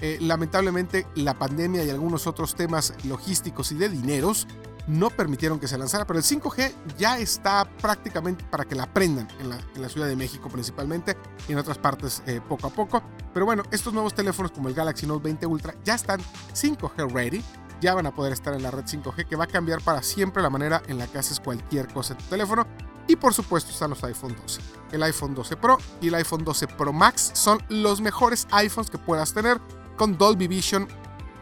eh, 0.02 0.18
lamentablemente 0.20 1.06
la 1.14 1.36
pandemia 1.36 1.84
y 1.84 1.92
algunos 1.92 2.26
otros 2.26 2.56
temas 2.56 2.96
logísticos 3.04 3.72
y 3.72 3.76
de 3.76 3.90
dineros 3.90 4.48
no 4.88 5.10
permitieron 5.10 5.60
que 5.60 5.68
se 5.68 5.78
lanzara, 5.78 6.06
pero 6.06 6.20
el 6.20 6.26
5G 6.26 6.74
ya 6.98 7.18
está 7.18 7.66
prácticamente 7.66 8.44
para 8.46 8.66
que 8.66 8.76
la 8.76 8.84
aprendan 8.84 9.28
en 9.40 9.50
la, 9.50 9.90
Ciudad 9.90 10.08
de 10.08 10.16
México 10.16 10.50
principalmente 10.50 11.16
y 11.48 11.54
en 11.54 11.60
otras 11.60 11.78
partes 11.78 12.24
eh, 12.26 12.42
poco 12.48 12.68
a 12.68 12.70
poco. 12.70 13.04
Pero 13.34 13.46
bueno, 13.46 13.64
estos 13.72 13.94
nuevos 13.94 14.14
teléfonos 14.14 14.52
como 14.52 14.68
el 14.68 14.74
Galaxy 14.74 15.06
Note 15.06 15.24
20 15.24 15.46
Ultra 15.46 15.76
ya 15.84 15.96
están 15.96 16.20
5G 16.54 17.12
ready, 17.12 17.44
ya 17.80 17.94
van 17.94 18.08
a 18.08 18.14
poder 18.14 18.34
estar 18.34 18.54
en 18.54 18.64
la 18.64 18.72
red 18.72 18.84
5G 18.84 19.28
que 19.28 19.36
va 19.36 19.46
a 19.46 19.48
cambiar 19.48 19.82
para 19.82 20.02
siempre 20.02 20.42
la 20.42 20.50
manera 20.50 20.82
en 20.88 20.98
la 20.98 21.08
que 21.08 21.20
haces 21.20 21.40
cualquier 21.40 21.88
cosa 21.94 22.14
en 22.14 22.20
tu 22.20 22.26
teléfono. 22.26 22.66
Y 23.08 23.16
por 23.16 23.34
supuesto 23.34 23.72
están 23.72 23.92
los 23.92 24.04
iPhone 24.04 24.36
12. 24.36 24.62
El 24.92 25.04
iPhone 25.04 25.36
12 25.36 25.58
Pro 25.58 25.78
y 26.02 26.08
el 26.08 26.16
iPhone 26.16 26.44
12 26.44 26.68
Pro 26.68 26.92
Max 26.92 27.32
son 27.34 27.60
los 27.70 28.02
mejores 28.02 28.48
iPhones 28.52 28.90
que 28.90 28.98
puedas 28.98 29.34
tener 29.34 29.62
con 29.96 30.18
Dolby 30.18 30.48
Vision 30.48 30.88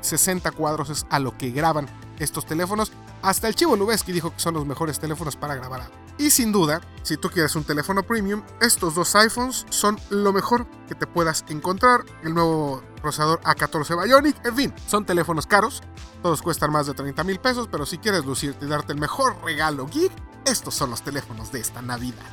60 0.03 0.51
cuadros 0.51 0.89
es 0.89 1.05
a 1.09 1.19
lo 1.19 1.37
que 1.37 1.51
graban 1.51 1.87
estos 2.19 2.45
teléfonos 2.45 2.91
hasta 3.23 3.47
el 3.47 3.55
Chivo 3.55 3.75
Lubeski 3.75 4.11
dijo 4.11 4.31
que 4.31 4.39
son 4.39 4.53
los 4.53 4.65
mejores 4.65 4.99
teléfonos 4.99 5.37
para 5.37 5.55
grabar 5.55 5.89
Y 6.17 6.29
sin 6.29 6.51
duda, 6.51 6.81
si 7.03 7.17
tú 7.17 7.29
quieres 7.29 7.55
un 7.55 7.63
teléfono 7.63 8.03
premium, 8.03 8.43
estos 8.61 8.95
dos 8.95 9.15
iPhones 9.15 9.65
son 9.69 9.97
lo 10.09 10.33
mejor 10.33 10.67
que 10.87 10.93
te 10.93 11.07
puedas 11.07 11.45
encontrar. 11.47 12.03
El 12.21 12.33
nuevo 12.33 12.83
procesador 13.01 13.39
A14 13.41 14.03
Bionic, 14.03 14.45
en 14.45 14.55
fin, 14.55 14.73
son 14.87 15.05
teléfonos 15.05 15.47
caros, 15.47 15.81
todos 16.21 16.41
cuestan 16.41 16.71
más 16.71 16.85
de 16.85 16.93
30 16.93 17.23
mil 17.23 17.39
pesos, 17.39 17.67
pero 17.71 17.85
si 17.85 17.97
quieres 17.97 18.25
lucirte 18.25 18.65
y 18.65 18.69
darte 18.69 18.93
el 18.93 18.99
mejor 18.99 19.41
regalo 19.43 19.87
geek, 19.87 20.11
estos 20.45 20.75
son 20.75 20.89
los 20.89 21.01
teléfonos 21.01 21.51
de 21.51 21.61
esta 21.61 21.81
Navidad. 21.81 22.25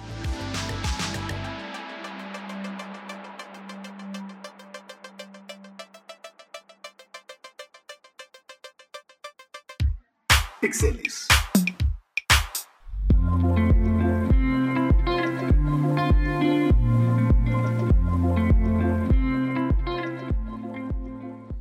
Pixeles. 10.61 11.27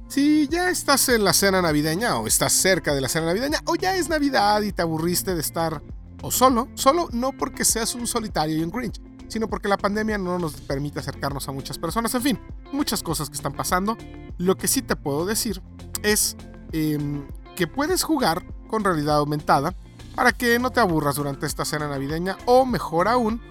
Si 0.09 0.49
ya 0.49 0.69
estás 0.69 1.07
en 1.07 1.23
la 1.23 1.31
cena 1.31 1.62
navideña 1.62 2.17
o 2.17 2.27
estás 2.27 2.51
cerca 2.51 2.93
de 2.93 2.99
la 2.99 3.07
cena 3.07 3.27
navideña 3.27 3.59
o 3.67 3.75
ya 3.75 3.95
es 3.95 4.09
Navidad 4.09 4.62
y 4.63 4.73
te 4.73 4.81
aburriste 4.81 5.33
de 5.33 5.39
estar 5.39 5.81
o 6.21 6.29
solo, 6.29 6.67
solo 6.73 7.07
no 7.13 7.31
porque 7.31 7.63
seas 7.63 7.95
un 7.95 8.05
solitario 8.05 8.57
y 8.57 8.63
un 8.63 8.69
Grinch, 8.69 9.01
sino 9.29 9.47
porque 9.47 9.69
la 9.69 9.77
pandemia 9.77 10.17
no 10.17 10.38
nos 10.39 10.59
permite 10.59 10.99
acercarnos 10.99 11.47
a 11.47 11.53
muchas 11.53 11.77
personas, 11.77 12.13
en 12.15 12.21
fin, 12.21 12.39
muchas 12.73 13.01
cosas 13.01 13.29
que 13.29 13.38
están 13.38 13.53
pasando. 13.53 13.95
Lo 14.38 14.57
que 14.57 14.67
sí 14.67 14.81
te 14.81 14.97
puedo 14.97 15.25
decir 15.25 15.62
es 16.03 16.35
em, 16.73 17.25
que 17.55 17.65
puedes 17.65 18.03
jugar 18.03 18.43
con 18.69 18.84
realidad 18.84 19.17
aumentada 19.17 19.75
para 20.15 20.32
que 20.32 20.60
no 20.60 20.71
te 20.71 20.79
aburras 20.79 21.15
durante 21.15 21.45
esta 21.45 21.65
cena 21.65 21.88
navideña 21.88 22.38
o 22.45 22.65
mejor 22.65 23.08
aún, 23.08 23.41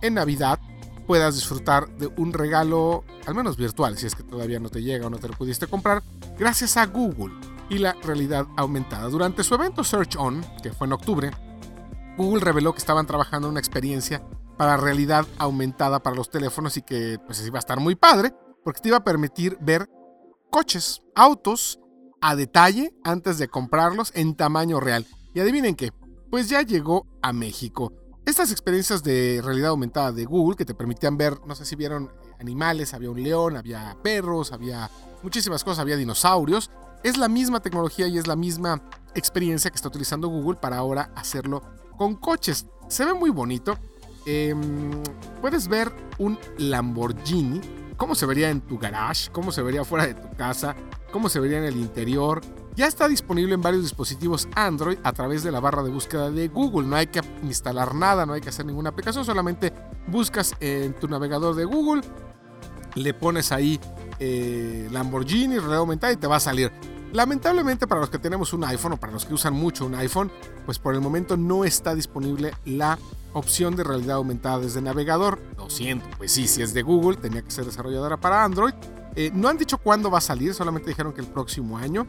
en 0.00 0.14
Navidad 0.14 0.58
puedas 1.06 1.34
disfrutar 1.34 1.88
de 1.96 2.06
un 2.16 2.32
regalo, 2.32 3.04
al 3.26 3.34
menos 3.34 3.56
virtual, 3.56 3.98
si 3.98 4.06
es 4.06 4.14
que 4.14 4.22
todavía 4.22 4.60
no 4.60 4.68
te 4.68 4.82
llega 4.82 5.06
o 5.06 5.10
no 5.10 5.18
te 5.18 5.28
lo 5.28 5.34
pudiste 5.34 5.66
comprar, 5.66 6.02
gracias 6.38 6.76
a 6.76 6.86
Google 6.86 7.34
y 7.68 7.78
la 7.78 7.94
realidad 8.02 8.46
aumentada. 8.56 9.08
Durante 9.08 9.44
su 9.44 9.54
evento 9.54 9.84
Search 9.84 10.16
On, 10.16 10.44
que 10.62 10.72
fue 10.72 10.86
en 10.86 10.92
octubre, 10.92 11.30
Google 12.16 12.40
reveló 12.40 12.72
que 12.72 12.78
estaban 12.78 13.06
trabajando 13.06 13.48
en 13.48 13.52
una 13.52 13.60
experiencia 13.60 14.22
para 14.56 14.76
realidad 14.76 15.26
aumentada 15.38 16.02
para 16.02 16.14
los 16.14 16.30
teléfonos 16.30 16.76
y 16.76 16.82
que 16.82 17.18
pues 17.26 17.44
iba 17.46 17.58
a 17.58 17.60
estar 17.60 17.80
muy 17.80 17.94
padre, 17.94 18.34
porque 18.64 18.80
te 18.80 18.88
iba 18.88 18.98
a 18.98 19.04
permitir 19.04 19.58
ver 19.60 19.88
coches, 20.50 21.02
autos 21.14 21.80
a 22.22 22.36
detalle 22.36 22.94
antes 23.04 23.36
de 23.36 23.48
comprarlos 23.48 24.12
en 24.14 24.34
tamaño 24.34 24.80
real. 24.80 25.06
Y 25.34 25.40
adivinen 25.40 25.74
qué, 25.74 25.92
pues 26.30 26.48
ya 26.48 26.62
llegó 26.62 27.06
a 27.20 27.32
México. 27.32 27.92
Estas 28.24 28.52
experiencias 28.52 29.02
de 29.02 29.40
realidad 29.44 29.70
aumentada 29.70 30.12
de 30.12 30.24
Google 30.24 30.56
que 30.56 30.64
te 30.64 30.74
permitían 30.74 31.18
ver, 31.18 31.40
no 31.44 31.56
sé 31.56 31.66
si 31.66 31.74
vieron 31.74 32.12
animales, 32.38 32.94
había 32.94 33.10
un 33.10 33.22
león, 33.22 33.56
había 33.56 33.96
perros, 34.02 34.52
había 34.52 34.88
muchísimas 35.22 35.64
cosas, 35.64 35.80
había 35.80 35.96
dinosaurios. 35.96 36.70
Es 37.02 37.16
la 37.16 37.28
misma 37.28 37.60
tecnología 37.60 38.06
y 38.06 38.16
es 38.16 38.28
la 38.28 38.36
misma 38.36 38.80
experiencia 39.16 39.70
que 39.70 39.76
está 39.76 39.88
utilizando 39.88 40.28
Google 40.28 40.58
para 40.60 40.78
ahora 40.78 41.10
hacerlo 41.16 41.62
con 41.98 42.14
coches. 42.14 42.66
Se 42.88 43.04
ve 43.04 43.14
muy 43.14 43.30
bonito. 43.30 43.76
Em, 44.24 44.92
puedes 45.40 45.66
ver 45.66 45.92
un 46.18 46.38
Lamborghini, 46.58 47.60
cómo 47.96 48.14
se 48.14 48.26
vería 48.26 48.50
en 48.50 48.60
tu 48.60 48.78
garage, 48.78 49.30
cómo 49.32 49.50
se 49.50 49.62
vería 49.62 49.84
fuera 49.84 50.06
de 50.06 50.14
tu 50.14 50.30
casa, 50.36 50.76
cómo 51.12 51.28
se 51.28 51.38
vería 51.38 51.58
en 51.58 51.64
el 51.64 51.76
interior. 51.76 52.40
Ya 52.74 52.86
está 52.86 53.06
disponible 53.06 53.54
en 53.54 53.62
varios 53.62 53.82
dispositivos 53.82 54.48
Android 54.56 54.98
a 55.04 55.12
través 55.12 55.44
de 55.44 55.52
la 55.52 55.60
barra 55.60 55.82
de 55.82 55.90
búsqueda 55.90 56.30
de 56.30 56.48
Google. 56.48 56.88
No 56.88 56.96
hay 56.96 57.06
que 57.06 57.20
instalar 57.44 57.94
nada, 57.94 58.26
no 58.26 58.32
hay 58.32 58.40
que 58.40 58.48
hacer 58.48 58.66
ninguna 58.66 58.90
aplicación, 58.90 59.24
solamente 59.24 59.72
buscas 60.08 60.54
en 60.58 60.94
tu 60.94 61.06
navegador 61.06 61.54
de 61.54 61.64
Google, 61.64 62.02
le 62.94 63.14
pones 63.14 63.52
ahí 63.52 63.78
eh, 64.18 64.88
Lamborghini, 64.90 65.58
realidad 65.58 65.78
aumentada 65.78 66.12
y 66.12 66.16
te 66.16 66.26
va 66.26 66.36
a 66.36 66.40
salir. 66.40 66.72
Lamentablemente 67.12 67.86
para 67.86 68.00
los 68.00 68.08
que 68.08 68.18
tenemos 68.18 68.54
un 68.54 68.64
iPhone 68.64 68.92
o 68.92 68.96
para 68.96 69.12
los 69.12 69.26
que 69.26 69.34
usan 69.34 69.52
mucho 69.52 69.84
un 69.84 69.94
iPhone, 69.94 70.32
pues 70.64 70.78
por 70.78 70.94
el 70.94 71.02
momento 71.02 71.36
no 71.36 71.64
está 71.64 71.94
disponible 71.94 72.54
la 72.64 72.98
opción 73.34 73.76
de 73.76 73.84
realidad 73.84 74.16
aumentada 74.16 74.60
desde 74.60 74.80
navegador. 74.80 75.38
Lo 75.58 75.68
siento, 75.68 76.06
pues 76.16 76.32
sí, 76.32 76.48
si 76.48 76.62
es 76.62 76.72
de 76.72 76.82
Google, 76.82 77.18
tenía 77.18 77.42
que 77.42 77.50
ser 77.50 77.66
desarrolladora 77.66 78.18
para 78.18 78.44
Android. 78.44 78.72
Eh, 79.16 79.30
no 79.34 79.48
han 79.48 79.58
dicho 79.58 79.78
cuándo 79.78 80.10
va 80.10 80.18
a 80.18 80.22
salir, 80.22 80.54
solamente 80.54 80.88
dijeron 80.88 81.12
que 81.12 81.20
el 81.20 81.26
próximo 81.26 81.78
año. 81.78 82.06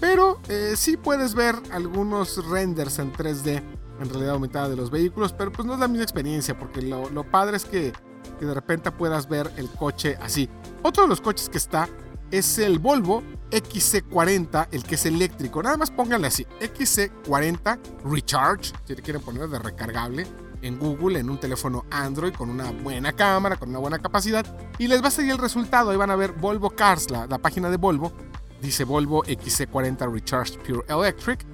Pero 0.00 0.40
eh, 0.48 0.74
sí 0.76 0.96
puedes 0.96 1.34
ver 1.34 1.56
algunos 1.70 2.44
renders 2.48 2.98
en 2.98 3.12
3D 3.12 3.62
en 4.00 4.08
realidad 4.08 4.34
aumentada 4.34 4.68
de 4.68 4.76
los 4.76 4.90
vehículos, 4.90 5.32
pero 5.32 5.52
pues 5.52 5.66
no 5.66 5.74
es 5.74 5.80
la 5.80 5.88
misma 5.88 6.02
experiencia, 6.02 6.58
porque 6.58 6.82
lo, 6.82 7.30
padre 7.30 7.56
es 7.56 7.64
que, 7.64 7.92
que, 8.38 8.44
de 8.44 8.54
repente 8.54 8.90
puedas 8.90 9.28
ver 9.28 9.50
el 9.56 9.70
coche 9.70 10.16
así. 10.20 10.48
Otro 10.82 11.04
de 11.04 11.08
los 11.08 11.20
coches 11.20 11.48
que 11.48 11.58
está 11.58 11.88
es 12.30 12.58
el 12.58 12.78
Volvo 12.78 13.22
XC40, 13.50 14.68
el 14.72 14.82
que 14.82 14.96
es 14.96 15.06
eléctrico. 15.06 15.62
Nada 15.62 15.76
más 15.76 15.90
pónganle 15.90 16.26
así, 16.26 16.44
XC40 16.60 17.78
Recharge, 18.04 18.72
si 18.84 18.96
le 18.96 19.02
quieren 19.02 19.22
poner 19.22 19.48
de 19.48 19.58
recargable, 19.58 20.26
en 20.64 20.78
Google, 20.78 21.18
en 21.18 21.30
un 21.30 21.38
teléfono 21.38 21.84
Android 21.90 22.32
con 22.32 22.50
una 22.50 22.70
buena 22.70 23.12
cámara, 23.12 23.56
con 23.56 23.68
una 23.68 23.78
buena 23.78 23.98
capacidad, 23.98 24.44
y 24.78 24.88
les 24.88 25.02
va 25.02 25.08
a 25.08 25.10
salir 25.10 25.32
el 25.32 25.38
resultado. 25.38 25.90
Ahí 25.90 25.96
van 25.96 26.10
a 26.10 26.16
ver 26.16 26.32
Volvo 26.32 26.70
Cars, 26.70 27.10
la, 27.10 27.26
la 27.26 27.38
página 27.38 27.70
de 27.70 27.76
Volvo, 27.76 28.12
dice 28.60 28.84
Volvo 28.84 29.22
XC40 29.24 30.12
Recharge 30.12 30.58
Pure 30.58 30.84
Electric, 30.88 31.46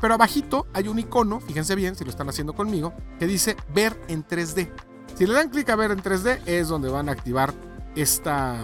pero 0.00 0.14
abajito 0.14 0.66
hay 0.72 0.88
un 0.88 0.98
icono, 0.98 1.40
fíjense 1.40 1.74
bien 1.74 1.96
si 1.96 2.04
lo 2.04 2.10
están 2.10 2.28
haciendo 2.28 2.54
conmigo, 2.54 2.94
que 3.18 3.26
dice 3.26 3.56
ver 3.74 4.00
en 4.08 4.24
3D. 4.24 4.70
Si 5.14 5.26
le 5.26 5.34
dan 5.34 5.50
clic 5.50 5.68
a 5.70 5.76
ver 5.76 5.90
en 5.90 6.02
3D 6.02 6.42
es 6.46 6.68
donde 6.68 6.88
van 6.88 7.08
a 7.08 7.12
activar 7.12 7.52
esta, 7.96 8.56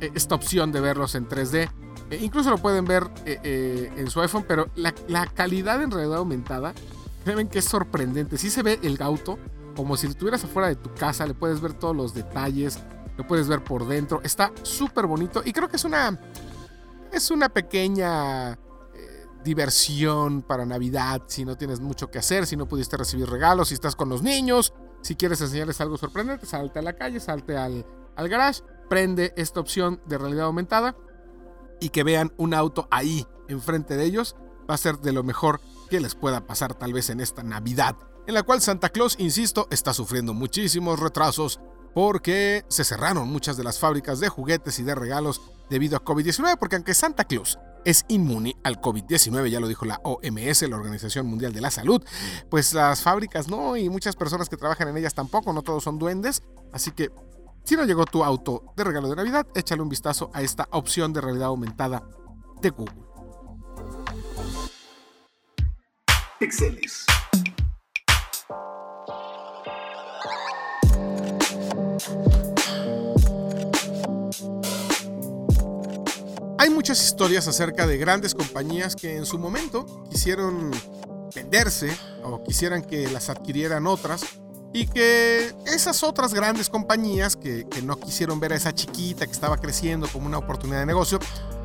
esta 0.00 0.34
opción 0.34 0.70
de 0.70 0.80
verlos 0.80 1.14
en 1.14 1.28
3D. 1.28 1.68
E 2.10 2.16
incluso 2.24 2.50
lo 2.50 2.58
pueden 2.58 2.84
ver 2.84 3.10
eh, 3.24 3.40
eh, 3.42 3.92
en 3.96 4.08
su 4.08 4.20
iPhone, 4.20 4.44
pero 4.46 4.68
la, 4.76 4.94
la, 5.08 5.26
calidad 5.26 5.82
en 5.82 5.90
realidad 5.90 6.18
aumentada, 6.18 6.72
ven 7.34 7.48
que 7.48 7.58
es 7.58 7.64
sorprendente. 7.64 8.38
Si 8.38 8.50
se 8.50 8.62
ve 8.62 8.78
el 8.82 9.00
auto 9.02 9.38
como 9.74 9.96
si 9.96 10.06
estuvieras 10.06 10.42
afuera 10.44 10.68
de 10.68 10.76
tu 10.76 10.92
casa, 10.94 11.26
le 11.26 11.34
puedes 11.34 11.60
ver 11.60 11.74
todos 11.74 11.94
los 11.94 12.14
detalles, 12.14 12.78
lo 13.16 13.26
puedes 13.26 13.46
ver 13.46 13.62
por 13.62 13.86
dentro. 13.86 14.20
Está 14.24 14.52
súper 14.62 15.06
bonito 15.06 15.42
y 15.44 15.52
creo 15.52 15.68
que 15.68 15.76
es 15.76 15.84
una, 15.84 16.18
es 17.12 17.30
una 17.30 17.48
pequeña 17.48 18.52
eh, 18.52 18.56
diversión 19.44 20.42
para 20.42 20.64
Navidad. 20.64 21.22
Si 21.26 21.44
no 21.44 21.56
tienes 21.56 21.80
mucho 21.80 22.10
que 22.10 22.18
hacer, 22.18 22.46
si 22.46 22.56
no 22.56 22.66
pudiste 22.66 22.96
recibir 22.96 23.28
regalos, 23.28 23.68
si 23.68 23.74
estás 23.74 23.94
con 23.94 24.08
los 24.08 24.22
niños, 24.22 24.72
si 25.02 25.14
quieres 25.14 25.40
enseñarles 25.40 25.80
algo 25.80 25.98
sorprendente, 25.98 26.46
salte 26.46 26.78
a 26.78 26.82
la 26.82 26.94
calle, 26.94 27.20
salte 27.20 27.56
al, 27.56 27.84
al 28.16 28.28
garage, 28.28 28.62
prende 28.88 29.34
esta 29.36 29.60
opción 29.60 30.00
de 30.06 30.18
realidad 30.18 30.46
aumentada 30.46 30.96
y 31.80 31.90
que 31.90 32.02
vean 32.02 32.32
un 32.38 32.54
auto 32.54 32.88
ahí 32.90 33.26
enfrente 33.48 33.96
de 33.96 34.04
ellos 34.04 34.36
va 34.68 34.74
a 34.74 34.78
ser 34.78 34.98
de 34.98 35.12
lo 35.12 35.22
mejor 35.22 35.60
que 35.86 36.00
les 36.00 36.14
pueda 36.14 36.46
pasar 36.46 36.74
tal 36.74 36.92
vez 36.92 37.10
en 37.10 37.20
esta 37.20 37.42
Navidad, 37.42 37.96
en 38.26 38.34
la 38.34 38.42
cual 38.42 38.60
Santa 38.60 38.88
Claus, 38.88 39.16
insisto, 39.18 39.68
está 39.70 39.94
sufriendo 39.94 40.34
muchísimos 40.34 40.98
retrasos 40.98 41.60
porque 41.94 42.64
se 42.68 42.84
cerraron 42.84 43.28
muchas 43.28 43.56
de 43.56 43.64
las 43.64 43.78
fábricas 43.78 44.20
de 44.20 44.28
juguetes 44.28 44.78
y 44.78 44.82
de 44.82 44.94
regalos 44.94 45.40
debido 45.70 45.96
a 45.96 46.04
COVID-19, 46.04 46.58
porque 46.58 46.76
aunque 46.76 46.92
Santa 46.92 47.24
Claus 47.24 47.58
es 47.86 48.04
inmune 48.08 48.56
al 48.64 48.80
COVID-19, 48.80 49.48
ya 49.48 49.60
lo 49.60 49.68
dijo 49.68 49.86
la 49.86 50.00
OMS, 50.02 50.62
la 50.62 50.76
Organización 50.76 51.26
Mundial 51.26 51.52
de 51.52 51.60
la 51.60 51.70
Salud, 51.70 52.04
pues 52.50 52.74
las 52.74 53.00
fábricas 53.00 53.48
no 53.48 53.76
y 53.76 53.88
muchas 53.88 54.16
personas 54.16 54.48
que 54.48 54.56
trabajan 54.56 54.88
en 54.88 54.96
ellas 54.98 55.14
tampoco, 55.14 55.52
no 55.52 55.62
todos 55.62 55.84
son 55.84 55.98
duendes, 55.98 56.42
así 56.72 56.90
que 56.90 57.10
si 57.64 57.76
no 57.76 57.84
llegó 57.84 58.04
tu 58.04 58.22
auto 58.22 58.74
de 58.76 58.84
regalo 58.84 59.08
de 59.08 59.16
Navidad, 59.16 59.46
échale 59.54 59.82
un 59.82 59.88
vistazo 59.88 60.30
a 60.34 60.42
esta 60.42 60.68
opción 60.72 61.12
de 61.12 61.20
realidad 61.20 61.48
aumentada 61.48 62.02
de 62.60 62.70
Google. 62.70 63.05
Pixeles. 66.38 67.06
Hay 76.58 76.70
muchas 76.70 77.02
historias 77.02 77.48
acerca 77.48 77.86
de 77.86 77.96
grandes 77.96 78.34
compañías 78.34 78.96
que 78.96 79.16
en 79.16 79.24
su 79.24 79.38
momento 79.38 80.04
quisieron 80.10 80.70
venderse 81.34 81.90
o 82.22 82.42
quisieran 82.44 82.82
que 82.82 83.08
las 83.08 83.30
adquirieran 83.30 83.86
otras 83.86 84.26
y 84.74 84.86
que 84.88 85.54
esas 85.64 86.02
otras 86.02 86.34
grandes 86.34 86.68
compañías 86.68 87.34
que, 87.34 87.66
que, 87.66 87.80
no 87.80 87.98
quisieron 87.98 88.40
ver 88.40 88.52
a 88.52 88.56
esa 88.56 88.74
chiquita 88.74 89.24
que 89.26 89.32
estaba 89.32 89.56
creciendo 89.56 90.06
como 90.08 90.26
una 90.26 90.36
oportunidad 90.36 90.80
de 90.80 90.86
negocio, 90.86 91.18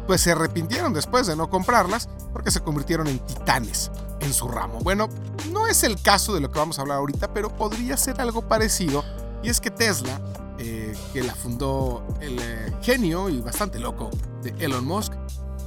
pues 0.08 0.22
se 0.22 0.32
arrepintieron 0.32 0.94
después 0.94 1.28
de 1.28 1.36
no 1.36 1.50
comprarlas 1.50 2.08
porque 2.32 2.52
se 2.52 2.62
convirtieron 2.62 3.08
en 3.08 3.20
titanes 3.20 3.92
en 4.22 4.34
su 4.34 4.48
ramo. 4.48 4.80
Bueno, 4.80 5.10
no 5.52 5.68
es 5.68 5.84
el 5.84 6.02
caso 6.02 6.34
de 6.34 6.40
lo 6.40 6.52
que 6.52 6.60
vamos 6.60 6.80
a 6.80 6.82
hablar 6.82 6.98
ahorita, 6.98 7.34
pero 7.34 7.50
podría 7.56 7.98
ser 7.98 8.22
algo 8.22 8.42
parecido. 8.48 9.04
Y 9.44 9.50
es 9.50 9.60
que 9.60 9.72
Tesla, 9.72 10.20
eh, 10.58 10.96
que 11.14 11.24
la 11.24 11.36
fundó 11.36 12.06
el 12.22 12.40
eh, 12.40 12.74
genio 12.82 13.30
y 13.30 13.42
bastante 13.42 13.80
loco 13.80 14.10
de 14.44 14.54
Elon 14.64 14.86
Musk, 14.86 15.14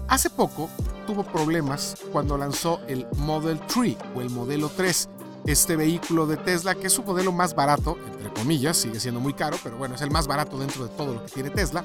hace 0.09 0.31
poco 0.31 0.69
tuvo 1.07 1.25
problemas 1.25 1.97
cuando 2.13 2.39
lanzó 2.39 2.81
el 2.89 3.07
Model 3.17 3.61
3 3.67 3.97
o 4.15 4.21
el 4.21 4.31
modelo 4.31 4.71
3 4.75 5.09
este 5.47 5.77
vehículo 5.77 6.27
de 6.27 6.37
Tesla, 6.39 6.75
que 6.75 6.87
es 6.87 6.93
su 6.93 7.03
modelo 7.03 7.31
más 7.31 7.55
barato, 7.55 7.99
entre 8.07 8.33
comillas, 8.33 8.79
sigue 8.79 8.99
siendo 8.99 9.21
muy 9.21 9.35
caro, 9.35 9.59
pero 9.63 9.77
bueno, 9.77 9.95
es 9.95 10.01
el 10.01 10.11
más 10.11 10.27
barato 10.27 10.59
dentro 10.59 10.85
de 10.85 10.91
todo 10.97 11.15
lo 11.15 11.25
que 11.27 11.33
tiene 11.33 11.51
Tesla. 11.51 11.83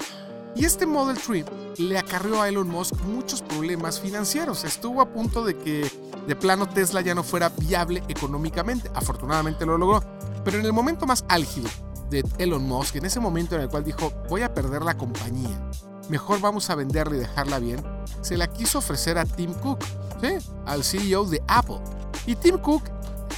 Y 0.55 0.65
este 0.65 0.86
Model 0.86 1.17
3 1.17 1.45
le 1.79 1.97
acarreó 1.97 2.41
a 2.41 2.49
Elon 2.49 2.67
Musk 2.69 2.95
muchos 3.03 3.41
problemas 3.41 3.99
financieros. 3.99 4.63
Estuvo 4.63 5.01
a 5.01 5.10
punto 5.10 5.43
de 5.43 5.58
que 5.58 5.89
de 6.30 6.36
plano 6.36 6.70
Tesla 6.70 7.02
ya 7.02 7.15
no 7.15 7.24
fuera 7.24 7.50
viable 7.50 8.04
económicamente. 8.08 8.92
Afortunadamente 8.94 9.65
lo 9.65 9.80
logró. 9.80 10.04
Pero 10.46 10.60
en 10.60 10.65
el 10.65 10.74
momento 10.74 11.08
más 11.08 11.26
álgido 11.28 11.68
de 12.12 12.24
Elon 12.38 12.68
Musk, 12.68 12.98
en 12.98 13.06
ese 13.06 13.20
momento 13.20 13.56
en 13.56 13.62
el 13.62 13.70
cual 13.70 13.84
dijo, 13.84 14.13
voy 14.30 14.44
a 14.44 14.54
perder 14.54 14.84
la 14.84 14.96
compañía, 14.96 15.60
mejor 16.08 16.39
vamos 16.39 16.70
a 16.70 16.76
venderla 16.76 17.15
y 17.15 17.20
dejarla 17.20 17.58
bien, 17.58 17.84
se 18.22 18.38
la 18.38 18.46
quiso 18.46 18.78
ofrecer 18.78 19.18
a 19.18 19.26
Tim 19.26 19.56
Cook, 19.56 19.84
¿sí? 20.22 20.38
al 20.68 20.84
CEO 20.84 21.26
de 21.26 21.42
Apple. 21.48 21.80
Y 22.28 22.36
Tim 22.36 22.60
Cook 22.60 22.84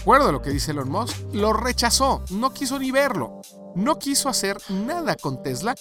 acuerdo 0.01 0.27
a 0.27 0.31
lo 0.33 0.41
que 0.41 0.49
dice 0.49 0.71
Elon 0.71 0.89
Musk, 0.89 1.15
lo 1.31 1.53
rechazó, 1.53 2.23
no 2.29 2.53
quiso 2.53 2.77
ni 2.77 2.91
verlo, 2.91 3.39
no 3.73 3.99
quiso 3.99 4.27
hacer 4.27 4.57
nada 4.69 5.15
con 5.15 5.41
Tesla. 5.41 5.75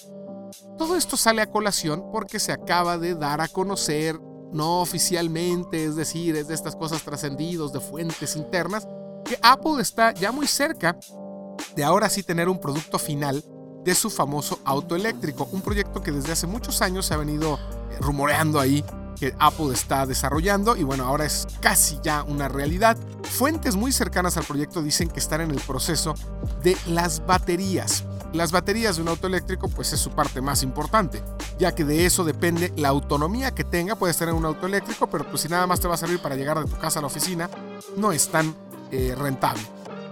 Todo 0.79 0.97
esto 0.97 1.17
sale 1.17 1.43
a 1.43 1.51
colación 1.51 2.05
porque 2.13 2.39
se 2.39 2.53
acaba 2.53 2.99
de 2.99 3.17
dar 3.17 3.41
a 3.41 3.49
conocer, 3.49 4.21
no 4.53 4.81
oficialmente, 4.81 5.85
es 5.85 5.97
decir, 5.97 6.37
es 6.37 6.49
de 6.49 6.55
estas 6.55 6.77
cosas 6.77 7.03
trascendidos 7.03 7.73
de 7.73 7.81
fuentes 7.81 8.37
internas, 8.37 8.87
que 9.25 9.39
Apple 9.43 9.81
está 9.81 10.13
ya 10.13 10.33
muy 10.33 10.47
cerca 10.47 10.99
de 11.77 11.85
ahora 11.85 12.09
sí 12.09 12.23
tener 12.23 12.49
un 12.49 12.59
producto 12.59 12.99
final 12.99 13.45
de 13.85 13.95
su 13.95 14.11
famoso 14.11 14.59
auto 14.65 14.97
eléctrico, 14.97 15.49
un 15.53 15.63
proyecto 15.63 16.03
que 16.03 16.13
desde 16.13 16.33
hace 16.33 16.47
muchos 16.47 16.83
años 16.83 17.07
se 17.07 17.15
ha 17.15 17.17
venido 17.17 17.59
rumoreando 18.01 18.61
ahí 18.61 18.85
que 19.19 19.35
Apple 19.39 19.73
está 19.75 20.07
desarrollando 20.07 20.77
y 20.77 20.83
bueno, 20.83 21.05
ahora 21.05 21.27
es 21.27 21.47
casi 21.61 21.99
ya 22.03 22.23
una 22.23 22.49
realidad. 22.49 22.97
Fuentes 23.23 23.77
muy 23.77 23.93
cercanas 23.93 24.39
al 24.39 24.45
proyecto 24.45 24.83
dicen 24.83 25.09
que 25.09 25.21
están 25.21 25.43
en 25.43 25.51
el 25.51 25.61
proceso 25.61 26.15
de 26.63 26.77
las 26.87 27.25
baterías. 27.27 28.05
Las 28.33 28.53
baterías 28.53 28.97
de 28.97 29.03
un 29.03 29.09
auto 29.09 29.27
eléctrico 29.27 29.69
pues 29.69 29.93
es 29.93 29.99
su 29.99 30.11
parte 30.11 30.41
más 30.41 30.63
importante, 30.63 31.21
ya 31.59 31.75
que 31.75 31.85
de 31.85 32.07
eso 32.07 32.23
depende 32.23 32.73
la 32.77 32.89
autonomía 32.89 33.53
que 33.53 33.65
tenga. 33.65 33.97
Puedes 33.97 34.17
tener 34.17 34.35
un 34.35 34.45
auto 34.45 34.67
eléctrico, 34.67 35.09
pero 35.09 35.25
pues 35.29 35.43
si 35.43 35.49
nada 35.49 35.67
más 35.67 35.81
te 35.81 35.89
va 35.89 35.95
a 35.95 35.99
servir 35.99 36.21
para 36.23 36.37
llegar 36.37 36.59
de 36.59 36.71
tu 36.71 36.79
casa 36.79 37.01
a 37.01 37.03
la 37.03 37.09
oficina, 37.09 37.51
no 37.97 38.13
es 38.13 38.29
tan 38.29 38.55
eh, 38.93 39.17
rentable. 39.19 39.63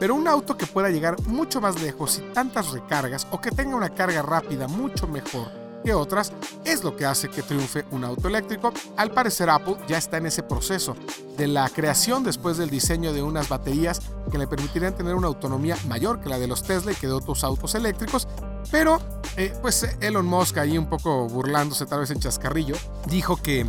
Pero 0.00 0.16
un 0.16 0.26
auto 0.26 0.56
que 0.56 0.66
pueda 0.66 0.90
llegar 0.90 1.20
mucho 1.26 1.60
más 1.60 1.80
lejos 1.80 2.18
y 2.18 2.32
tantas 2.32 2.72
recargas 2.72 3.26
o 3.30 3.40
que 3.40 3.50
tenga 3.50 3.76
una 3.76 3.90
carga 3.90 4.22
rápida 4.22 4.66
mucho 4.66 5.06
mejor 5.06 5.67
que 5.84 5.94
otras, 5.94 6.32
es 6.64 6.84
lo 6.84 6.96
que 6.96 7.04
hace 7.04 7.28
que 7.28 7.42
triunfe 7.42 7.84
un 7.90 8.04
auto 8.04 8.28
eléctrico. 8.28 8.72
Al 8.96 9.10
parecer 9.10 9.50
Apple 9.50 9.76
ya 9.86 9.98
está 9.98 10.18
en 10.18 10.26
ese 10.26 10.42
proceso 10.42 10.94
de 11.36 11.46
la 11.46 11.68
creación 11.68 12.24
después 12.24 12.56
del 12.56 12.70
diseño 12.70 13.12
de 13.12 13.22
unas 13.22 13.48
baterías 13.48 14.00
que 14.30 14.38
le 14.38 14.46
permitirían 14.46 14.94
tener 14.94 15.14
una 15.14 15.28
autonomía 15.28 15.76
mayor 15.86 16.20
que 16.20 16.28
la 16.28 16.38
de 16.38 16.46
los 16.46 16.62
Tesla 16.62 16.92
y 16.92 16.94
que 16.94 17.06
de 17.06 17.12
otros 17.12 17.44
autos 17.44 17.74
eléctricos. 17.74 18.28
Pero, 18.70 19.00
eh, 19.36 19.54
pues 19.62 19.86
Elon 20.00 20.26
Musk 20.26 20.58
ahí 20.58 20.76
un 20.76 20.88
poco 20.88 21.28
burlándose 21.28 21.86
tal 21.86 22.00
vez 22.00 22.10
en 22.10 22.20
chascarrillo, 22.20 22.76
dijo 23.06 23.36
que 23.36 23.66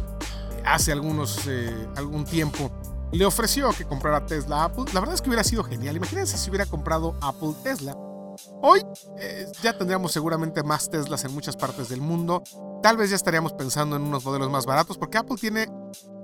hace 0.65 0.91
algunos, 0.91 1.48
eh, 1.48 1.88
algún 1.95 2.26
tiempo 2.26 2.72
le 3.12 3.26
ofreció 3.26 3.72
que 3.72 3.86
comprara 3.86 4.26
Tesla 4.26 4.65
Apple. 4.65 4.86
La 4.93 5.00
verdad 5.00 5.15
es 5.15 5.22
que 5.22 5.30
hubiera 5.30 5.43
sido 5.43 5.63
genial. 5.63 5.95
Imagínense 5.95 6.38
si 6.38 6.50
hubiera 6.50 6.65
comprado 6.65 7.15
Apple 7.22 7.54
Tesla 7.63 7.95
Hoy 8.62 8.86
eh, 9.17 9.48
ya 9.62 9.78
tendríamos 9.78 10.12
seguramente 10.12 10.63
más 10.63 10.89
Teslas 10.89 11.24
en 11.24 11.34
muchas 11.34 11.56
partes 11.56 11.88
del 11.89 12.02
mundo. 12.02 12.43
Tal 12.84 12.98
vez 12.98 13.10
ya 13.10 13.15
estaríamos 13.15 13.54
pensando 13.54 13.95
en 13.95 14.02
unos 14.02 14.26
modelos 14.26 14.50
más 14.50 14.65
baratos 14.65 14.98
porque 14.98 15.17
Apple 15.17 15.38
tiene 15.39 15.67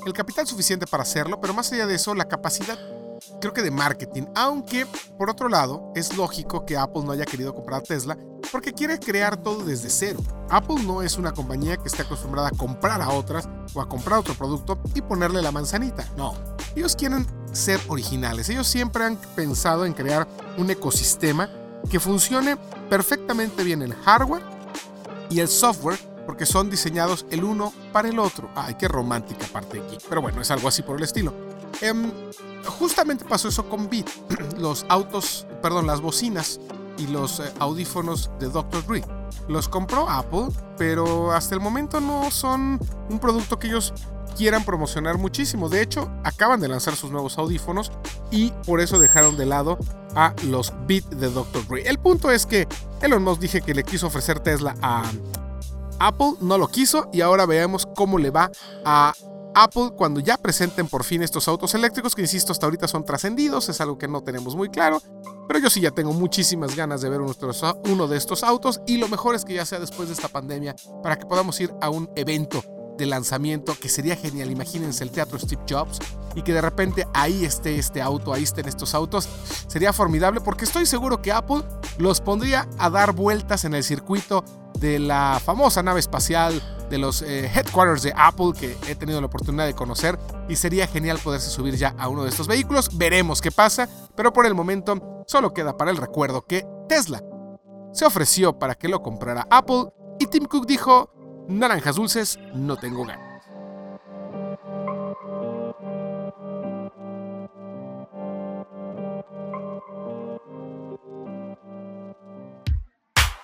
el 0.06 0.13
capital 0.13 0.45
suficiente 0.45 0.86
para 0.86 1.04
hacerlo, 1.04 1.39
pero 1.39 1.54
más 1.54 1.71
allá 1.71 1.88
de 1.88 1.95
eso, 1.95 2.13
la 2.13 2.26
capacidad 2.26 2.78
creo 3.39 3.54
que 3.54 3.62
de 3.62 3.71
marketing. 3.71 4.24
Aunque, 4.36 4.86
por 5.17 5.30
otro 5.30 5.48
lado, 5.48 5.91
es 5.95 6.15
lógico 6.17 6.65
que 6.65 6.78
Apple 6.78 7.04
no 7.06 7.13
haya 7.13 7.26
querido 7.26 7.54
comprar 7.54 7.84
Tesla 7.84 8.17
porque 8.52 8.74
quiere 8.74 9.00
crear 9.00 9.38
todo 9.38 9.63
desde 9.63 9.89
cero. 9.89 10.19
Apple 10.50 10.84
no 10.84 11.02
es 11.02 11.17
una 11.17 11.34
compañía 11.34 11.78
que 11.78 11.88
esté 11.88 12.04
acostumbrada 12.04 12.50
a 12.50 12.52
comprar 12.52 13.02
a 13.02 13.10
otras 13.10 13.48
o 13.74 13.82
a 13.82 13.88
comprar 13.88 14.19
otro 14.19 14.34
producto 14.34 14.80
y 14.93 15.02
ponerle 15.02 15.41
la 15.41 15.52
manzanita. 15.52 16.06
No, 16.17 16.36
ellos 16.76 16.95
quieren 16.95 17.26
ser 17.54 17.80
originales. 17.88 18.50
Ellos 18.50 18.67
siempre 18.67 19.06
han 19.06 19.15
pensado 19.36 19.86
en 19.86 19.93
crear 19.93 20.28
un 20.58 20.69
ecosistema 20.69 21.50
que 21.89 22.00
funcione 22.00 22.58
perfectamente 22.89 23.63
bien 23.63 23.82
el 23.82 23.93
hardware 23.93 24.43
y 25.30 25.39
el 25.39 25.48
software 25.48 26.00
porque 26.26 26.45
son 26.45 26.69
diseñados 26.69 27.26
el 27.30 27.43
uno 27.43 27.71
para 27.93 28.10
el 28.10 28.19
otro. 28.19 28.50
Ay, 28.56 28.76
qué 28.76 28.88
romántica 28.88 29.45
parte 29.52 29.80
aquí. 29.80 29.98
Pero 30.10 30.21
bueno, 30.21 30.41
es 30.41 30.52
algo 30.52 30.67
así 30.67 30.82
por 30.82 30.98
el 30.98 31.04
estilo. 31.04 31.34
Em, 31.82 32.12
justamente 32.65 33.26
pasó 33.26 33.48
eso 33.48 33.67
con 33.69 33.89
Beat. 33.89 34.10
Los 34.58 34.86
autos, 34.89 35.45
perdón, 35.62 35.88
las 35.88 36.02
bocinas 36.02 36.60
y 36.98 37.08
los 37.08 37.39
eh, 37.41 37.52
audífonos 37.60 38.32
de 38.39 38.50
Dr. 38.50 38.86
Dre. 38.86 39.04
Los 39.48 39.67
compró 39.67 40.10
Apple, 40.10 40.48
pero 40.78 41.34
hasta 41.34 41.54
el 41.56 41.62
momento 41.62 42.00
no 42.00 42.32
son 42.32 42.80
un 43.10 43.19
producto 43.19 43.60
que 43.60 43.67
ellos 43.67 43.93
quieran 44.36 44.63
promocionar 44.63 45.17
muchísimo. 45.17 45.69
De 45.69 45.82
hecho, 45.82 46.12
acaban 46.24 46.60
de 46.60 46.67
lanzar 46.67 46.95
sus 46.95 47.12
nuevos 47.12 47.38
audífonos 47.38 47.91
y 48.32 48.52
por 48.65 48.82
eso 48.82 49.00
dejaron 49.00 49.38
de 49.38 49.45
lado 49.45 49.78
a 50.15 50.34
los 50.43 50.74
Beat 50.88 51.06
de 51.06 51.30
Dr. 51.30 51.67
Dre. 51.67 51.88
El 51.88 51.98
punto 52.00 52.32
es 52.32 52.45
que 52.45 52.67
Elon 53.02 53.24
Musk 53.24 53.41
dije 53.41 53.62
que 53.62 53.74
le 53.74 53.84
quiso 53.84 54.08
ofrecer 54.08 54.39
Tesla 54.39 54.76
a 54.82 55.04
Apple, 56.00 56.34
no 56.41 56.58
lo 56.58 56.67
quiso 56.67 57.10
y 57.13 57.21
ahora 57.21 57.45
veamos 57.45 57.88
cómo 57.95 58.17
le 58.17 58.30
va 58.30 58.52
a 58.84 59.13
Apple 59.56 59.91
cuando 59.95 60.19
ya 60.19 60.38
presenten 60.38 60.88
por 60.88 61.06
fin 61.06 61.24
estos 61.24 61.48
autos 61.48 61.74
eléctricos 61.74 62.13
que 62.13 62.21
insisto 62.21 62.52
hasta 62.52 62.65
ahorita 62.65 62.89
son 62.89 63.06
trascendidos, 63.06 63.69
es 63.69 63.80
algo 63.80 63.98
que 63.98 64.08
no 64.08 64.21
tenemos 64.21 64.56
muy 64.56 64.69
claro, 64.69 65.02
pero 65.48 65.60
yo 65.60 65.69
sí 65.69 65.80
ya 65.80 65.91
tengo 65.91 66.12
muchísimas 66.12 66.76
ganas 66.76 67.00
de 67.02 67.10
ver 67.10 67.21
uno 67.21 68.08
de 68.08 68.17
estos 68.17 68.43
autos 68.43 68.82
y 68.86 68.98
lo 68.98 69.08
mejor 69.08 69.36
es 69.36 69.45
que 69.45 69.54
ya 69.54 69.65
sea 69.65 69.80
después 69.80 70.10
de 70.10 70.13
esta 70.13 70.28
pandemia 70.28 70.76
para 71.02 71.17
que 71.17 71.26
podamos 71.26 71.60
ir 71.62 71.74
a 71.82 71.89
un 71.89 72.10
evento 72.17 72.62
de 72.97 73.05
lanzamiento 73.05 73.75
que 73.79 73.89
sería 73.89 74.15
genial, 74.15 74.51
imagínense 74.51 75.03
el 75.03 75.12
teatro 75.12 75.38
Steve 75.39 75.62
Jobs 75.69 75.99
y 76.36 76.41
que 76.41 76.53
de 76.53 76.62
repente 76.62 77.08
ahí 77.13 77.45
esté 77.45 77.77
este 77.77 78.01
auto, 78.01 78.34
ahí 78.34 78.43
estén 78.43 78.67
estos 78.67 78.93
autos, 78.93 79.27
sería 79.67 79.93
formidable 79.93 80.41
porque 80.41 80.65
estoy 80.65 80.86
seguro 80.86 81.21
que 81.21 81.31
Apple 81.31 81.63
los 81.97 82.21
pondría 82.21 82.67
a 82.77 82.89
dar 82.89 83.13
vueltas 83.13 83.65
en 83.65 83.73
el 83.73 83.84
circuito 83.84 84.43
de 84.79 84.99
la 84.99 85.41
famosa 85.43 85.81
nave 85.84 85.99
espacial 85.99 86.62
de 86.89 86.97
los 86.97 87.21
eh, 87.21 87.49
headquarters 87.53 88.03
de 88.03 88.13
Apple 88.15 88.51
que 88.60 88.77
he 88.88 88.95
tenido 88.95 89.19
la 89.19 89.27
oportunidad 89.27 89.65
de 89.65 89.73
conocer 89.73 90.19
y 90.47 90.55
sería 90.55 90.88
genial 90.88 91.19
poderse 91.23 91.49
subir 91.49 91.75
ya 91.75 91.95
a 91.97 92.10
uno 92.10 92.23
de 92.23 92.29
estos 92.29 92.47
vehículos. 92.47 92.95
Veremos 92.97 93.41
qué 93.41 93.51
pasa, 93.51 93.89
pero 94.15 94.34
por 94.34 94.45
el 94.45 94.53
momento 94.53 95.23
solo 95.27 95.53
queda 95.53 95.77
para 95.77 95.91
el 95.91 95.97
recuerdo 95.97 96.45
que 96.45 96.67
Tesla 96.88 97.23
se 97.91 98.05
ofreció 98.05 98.60
para 98.60 98.75
que 98.75 98.89
lo 98.89 99.01
comprara 99.01 99.47
Apple 99.49 99.86
y 100.19 100.27
Tim 100.27 100.45
Cook 100.45 100.65
dijo, 100.67 101.14
naranjas 101.47 101.95
dulces, 101.95 102.39
no 102.53 102.77
tengo 102.77 103.05
ganas. 103.05 103.36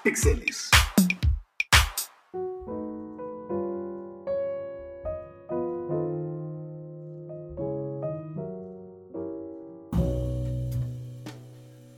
Exceles. 0.03 0.69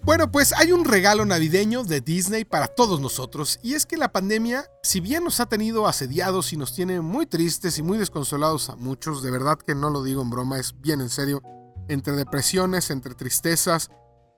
Bueno, 0.06 0.30
pues 0.30 0.52
hay 0.52 0.74
un 0.74 0.84
regalo 0.84 1.24
navideño 1.24 1.86
de 1.86 2.02
Disney 2.02 2.44
para 2.44 2.68
todos 2.68 3.00
nosotros, 3.00 3.58
y 3.64 3.76
es 3.76 3.86
que 3.86 3.96
la 3.96 4.12
pandemia, 4.12 4.70
si 4.84 5.00
bien 5.00 5.24
nos 5.24 5.40
ha 5.40 5.46
tenido 5.46 5.88
asediados 5.88 6.52
y 6.52 6.58
nos 6.58 6.76
tiene 6.76 7.00
muy 7.00 7.26
tristes 7.26 7.78
y 7.78 7.84
muy 7.84 7.98
desconsolados 7.98 8.70
a 8.70 8.76
muchos, 8.76 9.24
de 9.24 9.32
verdad 9.32 9.58
que 9.58 9.76
no 9.76 9.90
lo 9.90 10.04
digo 10.04 10.22
en 10.22 10.30
broma, 10.30 10.60
es 10.60 10.80
bien 10.82 11.00
en 11.00 11.10
serio, 11.10 11.42
entre 11.88 12.18
depresiones, 12.18 12.90
entre 12.90 13.16
tristezas, 13.16 13.92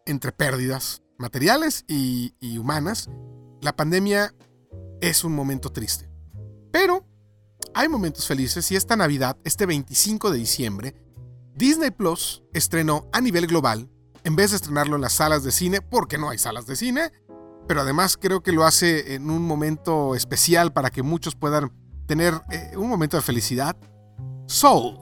entre 0.06 0.32
pérdidas 0.32 1.02
materiales 1.18 1.84
y, 1.88 2.58
humanas, 2.60 3.10
la 3.62 3.76
pandemia 3.76 4.36
es 5.02 5.24
un 5.24 5.34
momento 5.34 5.72
triste. 5.72 6.08
Pero 6.72 7.08
hay 7.74 7.90
momentos 7.90 8.28
felices 8.28 8.70
y 8.72 8.76
esta 8.76 8.96
Navidad, 8.96 9.38
este 9.44 9.66
25 9.66 10.30
de 10.30 10.38
diciembre, 10.38 10.96
Disney 11.56 11.90
Plus 11.90 12.44
estrenó 12.54 13.10
a 13.12 13.20
nivel 13.22 13.48
global 13.48 13.90
en 14.26 14.36
vez 14.36 14.50
de 14.50 14.58
estrenarlo 14.58 14.96
en 14.96 15.04
las 15.04 15.14
salas 15.14 15.44
de 15.44 15.52
cine, 15.52 15.82
porque 15.82 16.18
no 16.18 16.30
hay 16.30 16.40
salas 16.40 16.66
de 16.66 16.76
cine, 16.76 17.12
pero 17.68 17.82
además 17.82 18.18
creo 18.18 18.42
que 18.42 18.52
lo 18.52 18.66
hace 18.66 19.14
en 19.14 19.30
un 19.30 19.44
momento 19.44 20.16
especial 20.16 20.74
para 20.74 20.90
que 20.90 21.04
muchos 21.04 21.36
puedan 21.36 21.72
tener 22.08 22.34
eh, 22.50 22.74
un 22.76 22.90
momento 22.90 23.18
de 23.18 23.24
felicidad. 23.24 23.78
Soul. 24.48 24.98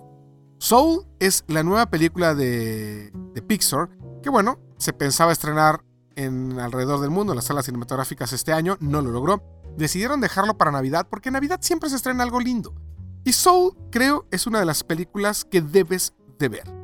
Soul 0.59 1.07
es 1.19 1.45
la 1.47 1.63
nueva 1.63 1.85
película 1.85 2.35
de, 2.35 3.11
de 3.33 3.41
Pixar, 3.41 3.89
que 4.21 4.29
bueno, 4.29 4.59
se 4.77 4.91
pensaba 4.91 5.31
estrenar 5.31 5.83
en 6.15 6.59
alrededor 6.59 6.99
del 6.99 7.09
mundo, 7.09 7.31
en 7.31 7.37
las 7.37 7.45
salas 7.45 7.65
cinematográficas 7.65 8.33
este 8.33 8.51
año, 8.51 8.77
no 8.81 9.01
lo 9.01 9.11
logró. 9.11 9.41
Decidieron 9.77 10.19
dejarlo 10.19 10.57
para 10.57 10.71
Navidad 10.71 11.07
porque 11.09 11.29
en 11.29 11.33
Navidad 11.33 11.59
siempre 11.61 11.89
se 11.89 11.95
estrena 11.95 12.23
algo 12.23 12.41
lindo. 12.41 12.75
Y 13.23 13.31
Soul 13.31 13.73
creo 13.89 14.27
es 14.31 14.47
una 14.47 14.59
de 14.59 14.65
las 14.65 14.83
películas 14.83 15.45
que 15.45 15.61
debes 15.61 16.13
de 16.39 16.49
ver. 16.49 16.83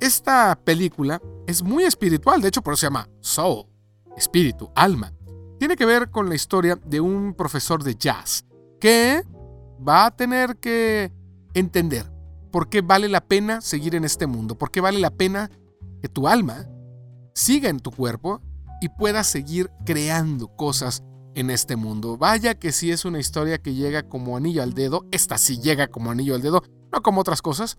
Esta 0.00 0.58
película 0.64 1.20
es 1.46 1.62
muy 1.62 1.84
espiritual, 1.84 2.40
de 2.40 2.48
hecho 2.48 2.62
por 2.62 2.74
eso 2.74 2.80
se 2.80 2.86
llama 2.86 3.08
Soul, 3.20 3.66
espíritu, 4.16 4.70
alma. 4.74 5.12
Tiene 5.58 5.76
que 5.76 5.86
ver 5.86 6.10
con 6.10 6.28
la 6.28 6.34
historia 6.34 6.76
de 6.76 7.00
un 7.00 7.34
profesor 7.34 7.82
de 7.82 7.94
jazz 7.96 8.44
que 8.80 9.22
va 9.86 10.06
a 10.06 10.16
tener 10.16 10.56
que 10.56 11.12
entender 11.54 12.10
por 12.50 12.68
qué 12.68 12.82
vale 12.82 13.08
la 13.08 13.20
pena 13.20 13.60
seguir 13.60 13.94
en 13.94 14.04
este 14.04 14.26
mundo, 14.26 14.56
por 14.56 14.70
qué 14.70 14.80
vale 14.80 14.98
la 14.98 15.10
pena 15.10 15.50
que 16.00 16.08
tu 16.08 16.28
alma 16.28 16.68
siga 17.34 17.68
en 17.68 17.80
tu 17.80 17.90
cuerpo 17.90 18.40
y 18.80 18.88
pueda 18.90 19.24
seguir 19.24 19.70
creando 19.84 20.48
cosas 20.56 21.02
en 21.34 21.50
este 21.50 21.76
mundo. 21.76 22.16
Vaya 22.16 22.54
que 22.54 22.72
si 22.72 22.90
es 22.90 23.04
una 23.04 23.18
historia 23.18 23.58
que 23.58 23.74
llega 23.74 24.08
como 24.08 24.36
anillo 24.36 24.62
al 24.62 24.74
dedo, 24.74 25.06
esta 25.10 25.38
sí 25.38 25.58
llega 25.58 25.88
como 25.88 26.10
anillo 26.10 26.34
al 26.34 26.42
dedo, 26.42 26.62
no 26.92 27.02
como 27.02 27.20
otras 27.20 27.42
cosas, 27.42 27.78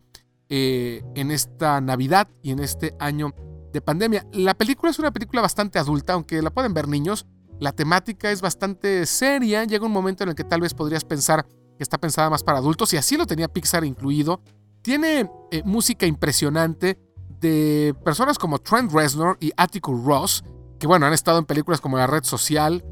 eh, 0.49 1.03
en 1.15 1.31
esta 1.31 1.79
Navidad 1.81 2.27
y 2.41 2.51
en 2.51 2.59
este 2.59 2.95
año 2.99 3.33
de 3.75 3.81
pandemia. 3.81 4.25
La 4.31 4.55
película 4.55 4.89
es 4.89 4.99
una 4.99 5.11
película 5.11 5.41
bastante 5.41 5.77
adulta, 5.77 6.13
aunque 6.13 6.41
la 6.41 6.49
pueden 6.49 6.73
ver 6.73 6.87
niños. 6.87 7.27
La 7.59 7.73
temática 7.73 8.31
es 8.31 8.41
bastante 8.41 9.05
seria. 9.05 9.63
Llega 9.65 9.85
un 9.85 9.91
momento 9.91 10.23
en 10.23 10.29
el 10.29 10.35
que 10.35 10.43
tal 10.43 10.61
vez 10.61 10.73
podrías 10.73 11.03
pensar 11.03 11.45
que 11.45 11.83
está 11.83 11.97
pensada 11.97 12.29
más 12.29 12.41
para 12.41 12.59
adultos, 12.59 12.93
y 12.93 12.97
así 12.97 13.17
lo 13.17 13.27
tenía 13.27 13.49
Pixar 13.49 13.83
incluido. 13.83 14.41
Tiene 14.81 15.29
eh, 15.51 15.61
música 15.65 16.05
impresionante 16.05 16.97
de 17.41 17.93
personas 18.03 18.39
como 18.39 18.59
Trent 18.59 18.91
Reznor 18.91 19.37
y 19.41 19.51
Atticus 19.57 20.03
Ross, 20.03 20.43
que 20.79 20.87
bueno, 20.87 21.05
han 21.05 21.13
estado 21.13 21.37
en 21.37 21.45
películas 21.45 21.81
como 21.81 21.97
La 21.97 22.07
Red 22.07 22.23
Social, 22.23 22.83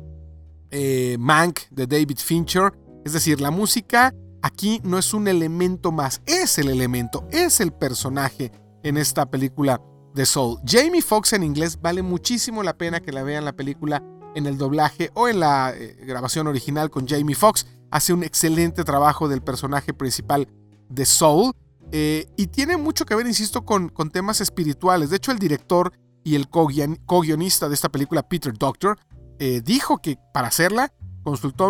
eh, 0.69 1.15
Mank 1.17 1.61
de 1.71 1.87
David 1.87 2.17
Fincher. 2.17 2.73
Es 3.05 3.13
decir, 3.13 3.39
la 3.39 3.51
música 3.51 4.13
aquí 4.41 4.81
no 4.83 4.97
es 4.97 5.13
un 5.13 5.29
elemento 5.29 5.93
más, 5.93 6.21
es 6.25 6.57
el 6.57 6.67
elemento, 6.67 7.25
es 7.31 7.61
el 7.61 7.71
personaje 7.71 8.51
en 8.83 8.97
esta 8.97 9.25
película 9.29 9.81
de 10.13 10.25
Soul. 10.25 10.59
Jamie 10.65 11.01
Foxx 11.01 11.33
en 11.33 11.43
inglés 11.43 11.79
vale 11.81 12.01
muchísimo 12.01 12.63
la 12.63 12.77
pena 12.77 12.99
que 12.99 13.11
la 13.11 13.23
vean 13.23 13.45
la 13.45 13.53
película 13.53 14.03
en 14.35 14.45
el 14.45 14.57
doblaje 14.57 15.11
o 15.13 15.27
en 15.27 15.39
la 15.39 15.73
eh, 15.75 15.97
grabación 16.05 16.47
original 16.47 16.89
con 16.89 17.07
Jamie 17.07 17.35
Foxx. 17.35 17.65
Hace 17.91 18.13
un 18.13 18.23
excelente 18.23 18.83
trabajo 18.83 19.27
del 19.27 19.41
personaje 19.41 19.93
principal 19.93 20.47
de 20.89 21.05
Soul. 21.05 21.53
Eh, 21.91 22.27
y 22.37 22.47
tiene 22.47 22.77
mucho 22.77 23.05
que 23.05 23.15
ver, 23.15 23.27
insisto, 23.27 23.65
con, 23.65 23.89
con 23.89 24.09
temas 24.09 24.41
espirituales. 24.41 25.09
De 25.09 25.17
hecho, 25.17 25.31
el 25.31 25.39
director 25.39 25.93
y 26.23 26.35
el 26.35 26.49
co-guionista 26.49 27.67
de 27.67 27.75
esta 27.75 27.89
película, 27.89 28.23
Peter 28.23 28.53
Doctor, 28.57 28.97
eh, 29.39 29.61
dijo 29.63 29.99
que 29.99 30.17
para 30.33 30.47
hacerla 30.47 30.91
consultó 31.23 31.65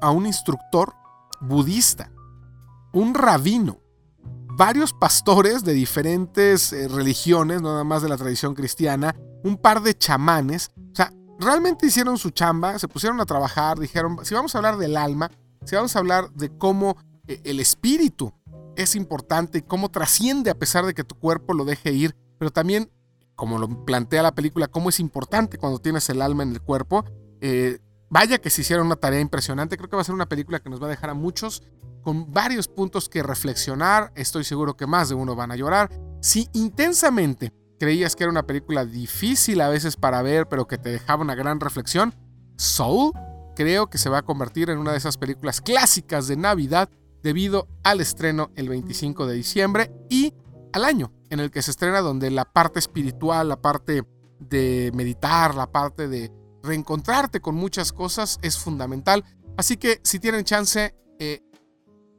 a 0.00 0.10
un 0.10 0.26
instructor 0.26 0.94
budista 1.40 2.10
un 2.92 3.14
rabino, 3.14 3.80
varios 4.58 4.92
pastores 4.92 5.62
de 5.62 5.72
diferentes 5.72 6.72
eh, 6.72 6.88
religiones, 6.88 7.62
nada 7.62 7.84
más 7.84 8.02
de 8.02 8.08
la 8.08 8.16
tradición 8.16 8.56
cristiana, 8.56 9.14
un 9.44 9.56
par 9.56 9.82
de 9.82 9.96
chamanes, 9.96 10.72
o 10.76 10.96
sea, 10.96 11.12
realmente 11.38 11.86
hicieron 11.86 12.18
su 12.18 12.30
chamba, 12.30 12.76
se 12.80 12.88
pusieron 12.88 13.20
a 13.20 13.24
trabajar, 13.24 13.78
dijeron, 13.78 14.18
si 14.24 14.34
vamos 14.34 14.52
a 14.52 14.58
hablar 14.58 14.76
del 14.76 14.96
alma, 14.96 15.30
si 15.64 15.76
vamos 15.76 15.94
a 15.94 16.00
hablar 16.00 16.32
de 16.32 16.50
cómo 16.58 16.96
eh, 17.28 17.40
el 17.44 17.60
espíritu 17.60 18.34
es 18.74 18.96
importante 18.96 19.58
y 19.58 19.62
cómo 19.62 19.92
trasciende 19.92 20.50
a 20.50 20.58
pesar 20.58 20.84
de 20.84 20.92
que 20.92 21.04
tu 21.04 21.14
cuerpo 21.14 21.54
lo 21.54 21.64
deje 21.64 21.92
ir, 21.92 22.16
pero 22.36 22.50
también, 22.50 22.90
como 23.36 23.60
lo 23.60 23.84
plantea 23.84 24.24
la 24.24 24.34
película, 24.34 24.66
cómo 24.66 24.88
es 24.88 24.98
importante 24.98 25.58
cuando 25.58 25.78
tienes 25.78 26.10
el 26.10 26.20
alma 26.20 26.42
en 26.42 26.50
el 26.50 26.60
cuerpo. 26.60 27.04
Eh, 27.40 27.78
vaya 28.10 28.38
que 28.38 28.50
se 28.50 28.62
hicieron 28.62 28.86
una 28.86 28.96
tarea 28.96 29.20
impresionante, 29.20 29.76
creo 29.76 29.88
que 29.88 29.94
va 29.94 30.02
a 30.02 30.04
ser 30.04 30.16
una 30.16 30.28
película 30.28 30.58
que 30.58 30.68
nos 30.68 30.82
va 30.82 30.86
a 30.86 30.90
dejar 30.90 31.10
a 31.10 31.14
muchos 31.14 31.62
con 32.08 32.32
varios 32.32 32.68
puntos 32.68 33.06
que 33.06 33.22
reflexionar. 33.22 34.14
Estoy 34.14 34.42
seguro 34.42 34.78
que 34.78 34.86
más 34.86 35.10
de 35.10 35.14
uno 35.14 35.36
van 35.36 35.50
a 35.50 35.56
llorar. 35.56 35.90
Si 36.22 36.48
intensamente 36.54 37.52
creías 37.78 38.16
que 38.16 38.24
era 38.24 38.30
una 38.30 38.46
película 38.46 38.86
difícil 38.86 39.60
a 39.60 39.68
veces 39.68 39.96
para 39.96 40.22
ver, 40.22 40.48
pero 40.48 40.66
que 40.66 40.78
te 40.78 40.88
dejaba 40.88 41.20
una 41.20 41.34
gran 41.34 41.60
reflexión, 41.60 42.14
Soul 42.56 43.12
creo 43.54 43.90
que 43.90 43.98
se 43.98 44.08
va 44.08 44.20
a 44.20 44.22
convertir 44.22 44.70
en 44.70 44.78
una 44.78 44.92
de 44.92 44.96
esas 44.96 45.18
películas 45.18 45.60
clásicas 45.60 46.28
de 46.28 46.38
Navidad 46.38 46.88
debido 47.22 47.68
al 47.84 48.00
estreno 48.00 48.52
el 48.56 48.70
25 48.70 49.26
de 49.26 49.34
diciembre 49.34 49.92
y 50.08 50.32
al 50.72 50.86
año 50.86 51.12
en 51.28 51.40
el 51.40 51.50
que 51.50 51.60
se 51.60 51.72
estrena 51.72 52.00
donde 52.00 52.30
la 52.30 52.46
parte 52.46 52.78
espiritual, 52.78 53.50
la 53.50 53.60
parte 53.60 54.02
de 54.40 54.90
meditar, 54.94 55.54
la 55.54 55.70
parte 55.70 56.08
de 56.08 56.32
reencontrarte 56.62 57.40
con 57.40 57.54
muchas 57.54 57.92
cosas 57.92 58.38
es 58.40 58.56
fundamental. 58.56 59.26
Así 59.58 59.76
que 59.76 60.00
si 60.04 60.18
tienen 60.18 60.44
chance, 60.44 60.94
eh, 61.18 61.42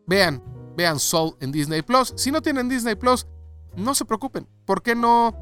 Vean, 0.09 0.43
vean 0.75 0.99
Soul 0.99 1.35
en 1.39 1.51
Disney 1.51 1.83
Plus. 1.83 2.13
Si 2.17 2.31
no 2.31 2.41
tienen 2.41 2.67
Disney 2.67 2.95
Plus, 2.95 3.27
no 3.75 3.93
se 3.93 4.05
preocupen. 4.05 4.47
¿Por 4.65 4.81
qué 4.81 4.95
no 4.95 5.35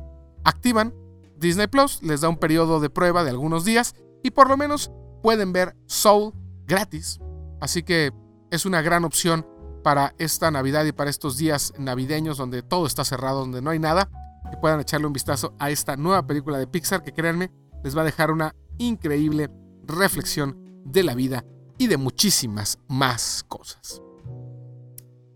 activan 0.43 0.93
Disney 1.37 1.67
Plus? 1.67 2.03
Les 2.03 2.19
da 2.19 2.27
un 2.27 2.35
periodo 2.35 2.81
de 2.81 2.89
prueba 2.89 3.23
de 3.23 3.29
algunos 3.29 3.63
días 3.63 3.95
y 4.23 4.31
por 4.31 4.49
lo 4.49 4.57
menos 4.57 4.91
pueden 5.23 5.53
ver 5.53 5.77
Soul 5.85 6.33
gratis. 6.65 7.19
Así 7.61 7.81
que 7.81 8.11
es 8.51 8.65
una 8.65 8.81
gran 8.81 9.05
opción 9.05 9.47
para 9.83 10.13
esta 10.17 10.51
Navidad 10.51 10.83
y 10.83 10.91
para 10.91 11.09
estos 11.09 11.37
días 11.37 11.73
navideños 11.77 12.37
donde 12.37 12.61
todo 12.61 12.85
está 12.85 13.05
cerrado, 13.05 13.39
donde 13.39 13.61
no 13.61 13.69
hay 13.69 13.79
nada, 13.79 14.09
que 14.51 14.57
puedan 14.57 14.81
echarle 14.81 15.07
un 15.07 15.13
vistazo 15.13 15.53
a 15.59 15.69
esta 15.69 15.95
nueva 15.95 16.27
película 16.27 16.57
de 16.57 16.67
Pixar 16.67 17.03
que 17.03 17.13
créanme 17.13 17.51
les 17.85 17.95
va 17.95 18.01
a 18.01 18.05
dejar 18.05 18.31
una 18.31 18.53
increíble 18.79 19.49
reflexión 19.85 20.57
de 20.83 21.03
la 21.03 21.15
vida 21.15 21.45
y 21.77 21.87
de 21.87 21.95
muchísimas 21.95 22.79
más 22.89 23.45
cosas. 23.47 24.01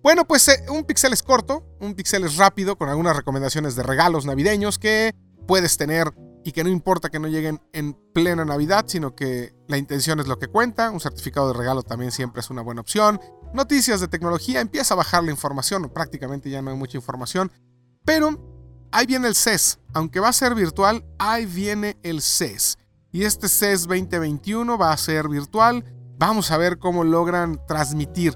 Bueno, 0.03 0.25
pues 0.25 0.47
eh, 0.47 0.63
un 0.69 0.83
pixel 0.83 1.13
es 1.13 1.21
corto, 1.21 1.63
un 1.79 1.93
pixel 1.93 2.23
es 2.23 2.37
rápido, 2.37 2.75
con 2.75 2.89
algunas 2.89 3.15
recomendaciones 3.15 3.75
de 3.75 3.83
regalos 3.83 4.25
navideños 4.25 4.79
que 4.79 5.13
puedes 5.47 5.77
tener 5.77 6.11
y 6.43 6.53
que 6.53 6.63
no 6.63 6.71
importa 6.71 7.09
que 7.09 7.19
no 7.19 7.27
lleguen 7.27 7.61
en 7.71 7.93
plena 8.11 8.43
Navidad, 8.43 8.85
sino 8.87 9.15
que 9.15 9.53
la 9.67 9.77
intención 9.77 10.19
es 10.19 10.27
lo 10.27 10.39
que 10.39 10.47
cuenta. 10.47 10.89
Un 10.89 10.99
certificado 10.99 11.49
de 11.49 11.53
regalo 11.53 11.83
también 11.83 12.11
siempre 12.11 12.39
es 12.39 12.49
una 12.49 12.63
buena 12.63 12.81
opción. 12.81 13.21
Noticias 13.53 13.99
de 13.99 14.07
tecnología, 14.07 14.59
empieza 14.59 14.95
a 14.95 14.97
bajar 14.97 15.23
la 15.23 15.29
información, 15.29 15.87
prácticamente 15.93 16.49
ya 16.49 16.63
no 16.63 16.71
hay 16.71 16.77
mucha 16.77 16.97
información, 16.97 17.51
pero 18.03 18.87
ahí 18.91 19.05
viene 19.05 19.27
el 19.27 19.35
CES. 19.35 19.79
Aunque 19.93 20.19
va 20.19 20.29
a 20.29 20.33
ser 20.33 20.55
virtual, 20.55 21.05
ahí 21.19 21.45
viene 21.45 21.99
el 22.01 22.23
CES. 22.23 22.79
Y 23.11 23.25
este 23.25 23.47
CES 23.47 23.81
2021 23.87 24.79
va 24.79 24.93
a 24.93 24.97
ser 24.97 25.27
virtual. 25.29 25.85
Vamos 26.17 26.49
a 26.49 26.57
ver 26.57 26.79
cómo 26.79 27.03
logran 27.03 27.63
transmitir 27.67 28.35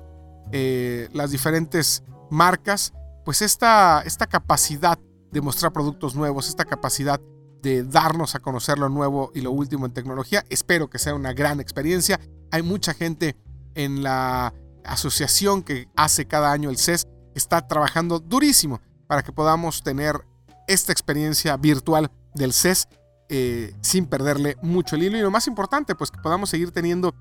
eh, 0.51 1.09
las 1.13 1.31
diferentes 1.31 2.03
marcas, 2.29 2.93
pues 3.23 3.41
esta, 3.41 4.01
esta 4.05 4.27
capacidad 4.27 4.99
de 5.31 5.41
mostrar 5.41 5.73
productos 5.73 6.15
nuevos, 6.15 6.47
esta 6.47 6.65
capacidad 6.65 7.19
de 7.61 7.83
darnos 7.83 8.35
a 8.35 8.39
conocer 8.39 8.77
lo 8.77 8.89
nuevo 8.89 9.31
y 9.33 9.41
lo 9.41 9.51
último 9.51 9.85
en 9.85 9.93
tecnología. 9.93 10.45
Espero 10.49 10.89
que 10.89 10.99
sea 10.99 11.15
una 11.15 11.33
gran 11.33 11.59
experiencia. 11.59 12.19
Hay 12.51 12.61
mucha 12.61 12.93
gente 12.93 13.35
en 13.73 14.03
la 14.03 14.53
asociación 14.83 15.63
que 15.63 15.89
hace 15.95 16.25
cada 16.25 16.51
año 16.51 16.69
el 16.69 16.77
CES, 16.77 17.07
está 17.33 17.67
trabajando 17.67 18.19
durísimo 18.19 18.81
para 19.07 19.23
que 19.23 19.31
podamos 19.31 19.83
tener 19.83 20.25
esta 20.67 20.91
experiencia 20.91 21.57
virtual 21.57 22.11
del 22.33 22.53
CES 22.53 22.87
eh, 23.29 23.73
sin 23.81 24.05
perderle 24.05 24.57
mucho 24.61 24.95
el 24.95 25.03
hilo. 25.03 25.17
Y 25.17 25.21
lo 25.21 25.31
más 25.31 25.47
importante, 25.47 25.95
pues 25.95 26.11
que 26.11 26.19
podamos 26.19 26.49
seguir 26.49 26.71
teniendo 26.71 27.13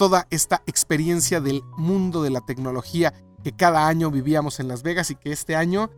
toda 0.00 0.26
esta 0.30 0.62
experiencia 0.64 1.42
del 1.42 1.62
mundo 1.76 2.22
de 2.22 2.30
la 2.30 2.40
tecnología 2.40 3.12
que 3.44 3.52
cada 3.52 3.86
año 3.86 4.10
vivíamos 4.10 4.58
en 4.58 4.66
Las 4.66 4.82
Vegas 4.82 5.10
y 5.10 5.14
que 5.14 5.30
este 5.30 5.56
año, 5.56 5.90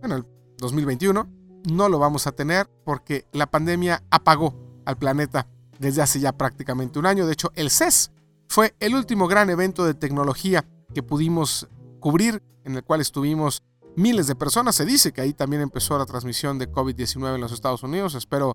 bueno, 0.00 0.16
el 0.16 0.26
2021, 0.58 1.26
no 1.64 1.88
lo 1.88 1.98
vamos 1.98 2.26
a 2.26 2.32
tener 2.32 2.68
porque 2.84 3.24
la 3.32 3.46
pandemia 3.46 4.04
apagó 4.10 4.54
al 4.84 4.98
planeta 4.98 5.46
desde 5.78 6.02
hace 6.02 6.20
ya 6.20 6.32
prácticamente 6.32 6.98
un 6.98 7.06
año. 7.06 7.24
De 7.24 7.32
hecho, 7.32 7.50
el 7.54 7.70
CES 7.70 8.10
fue 8.50 8.74
el 8.80 8.94
último 8.94 9.26
gran 9.28 9.48
evento 9.48 9.86
de 9.86 9.94
tecnología 9.94 10.66
que 10.92 11.02
pudimos 11.02 11.68
cubrir, 12.00 12.42
en 12.64 12.76
el 12.76 12.84
cual 12.84 13.00
estuvimos 13.00 13.62
miles 13.96 14.26
de 14.26 14.34
personas. 14.34 14.74
Se 14.74 14.84
dice 14.84 15.14
que 15.14 15.22
ahí 15.22 15.32
también 15.32 15.62
empezó 15.62 15.96
la 15.96 16.04
transmisión 16.04 16.58
de 16.58 16.70
COVID-19 16.70 17.36
en 17.36 17.40
los 17.40 17.52
Estados 17.52 17.82
Unidos. 17.82 18.14
Espero 18.14 18.54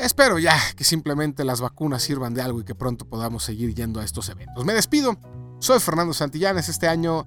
Espero 0.00 0.38
ya 0.38 0.58
que 0.76 0.84
simplemente 0.84 1.44
las 1.44 1.60
vacunas 1.60 2.02
sirvan 2.02 2.32
de 2.32 2.40
algo 2.40 2.60
y 2.60 2.64
que 2.64 2.74
pronto 2.74 3.06
podamos 3.06 3.44
seguir 3.44 3.74
yendo 3.74 4.00
a 4.00 4.04
estos 4.04 4.30
eventos. 4.30 4.64
Me 4.64 4.72
despido. 4.72 5.18
Soy 5.58 5.78
Fernando 5.78 6.14
Santillanes 6.14 6.70
este 6.70 6.88
año 6.88 7.26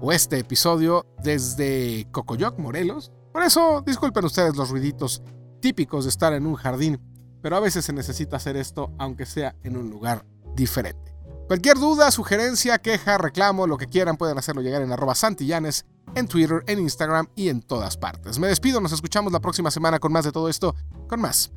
o 0.00 0.10
este 0.10 0.38
episodio 0.38 1.04
desde 1.22 2.08
Cocoyoc, 2.12 2.58
Morelos. 2.58 3.12
Por 3.30 3.42
eso 3.42 3.82
disculpen 3.86 4.24
ustedes 4.24 4.56
los 4.56 4.70
ruiditos 4.70 5.22
típicos 5.60 6.04
de 6.04 6.10
estar 6.10 6.32
en 6.32 6.46
un 6.46 6.54
jardín, 6.54 6.98
pero 7.42 7.56
a 7.58 7.60
veces 7.60 7.84
se 7.84 7.92
necesita 7.92 8.38
hacer 8.38 8.56
esto 8.56 8.90
aunque 8.98 9.26
sea 9.26 9.54
en 9.62 9.76
un 9.76 9.90
lugar 9.90 10.24
diferente. 10.56 11.14
Cualquier 11.46 11.76
duda, 11.76 12.10
sugerencia, 12.10 12.78
queja, 12.78 13.18
reclamo, 13.18 13.66
lo 13.66 13.76
que 13.76 13.86
quieran 13.86 14.16
pueden 14.16 14.38
hacerlo 14.38 14.62
llegar 14.62 14.80
en 14.80 14.92
arroba 14.92 15.14
santillanes, 15.14 15.84
en 16.14 16.26
Twitter, 16.26 16.64
en 16.68 16.78
Instagram 16.78 17.28
y 17.36 17.50
en 17.50 17.60
todas 17.60 17.98
partes. 17.98 18.38
Me 18.38 18.46
despido, 18.46 18.80
nos 18.80 18.92
escuchamos 18.92 19.30
la 19.30 19.40
próxima 19.40 19.70
semana 19.70 19.98
con 19.98 20.10
más 20.10 20.24
de 20.24 20.32
todo 20.32 20.48
esto, 20.48 20.74
con 21.06 21.20
más 21.20 21.52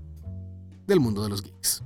del 0.88 1.00
mundo 1.00 1.24
de 1.24 1.30
los 1.30 1.44
geeks. 1.44 1.84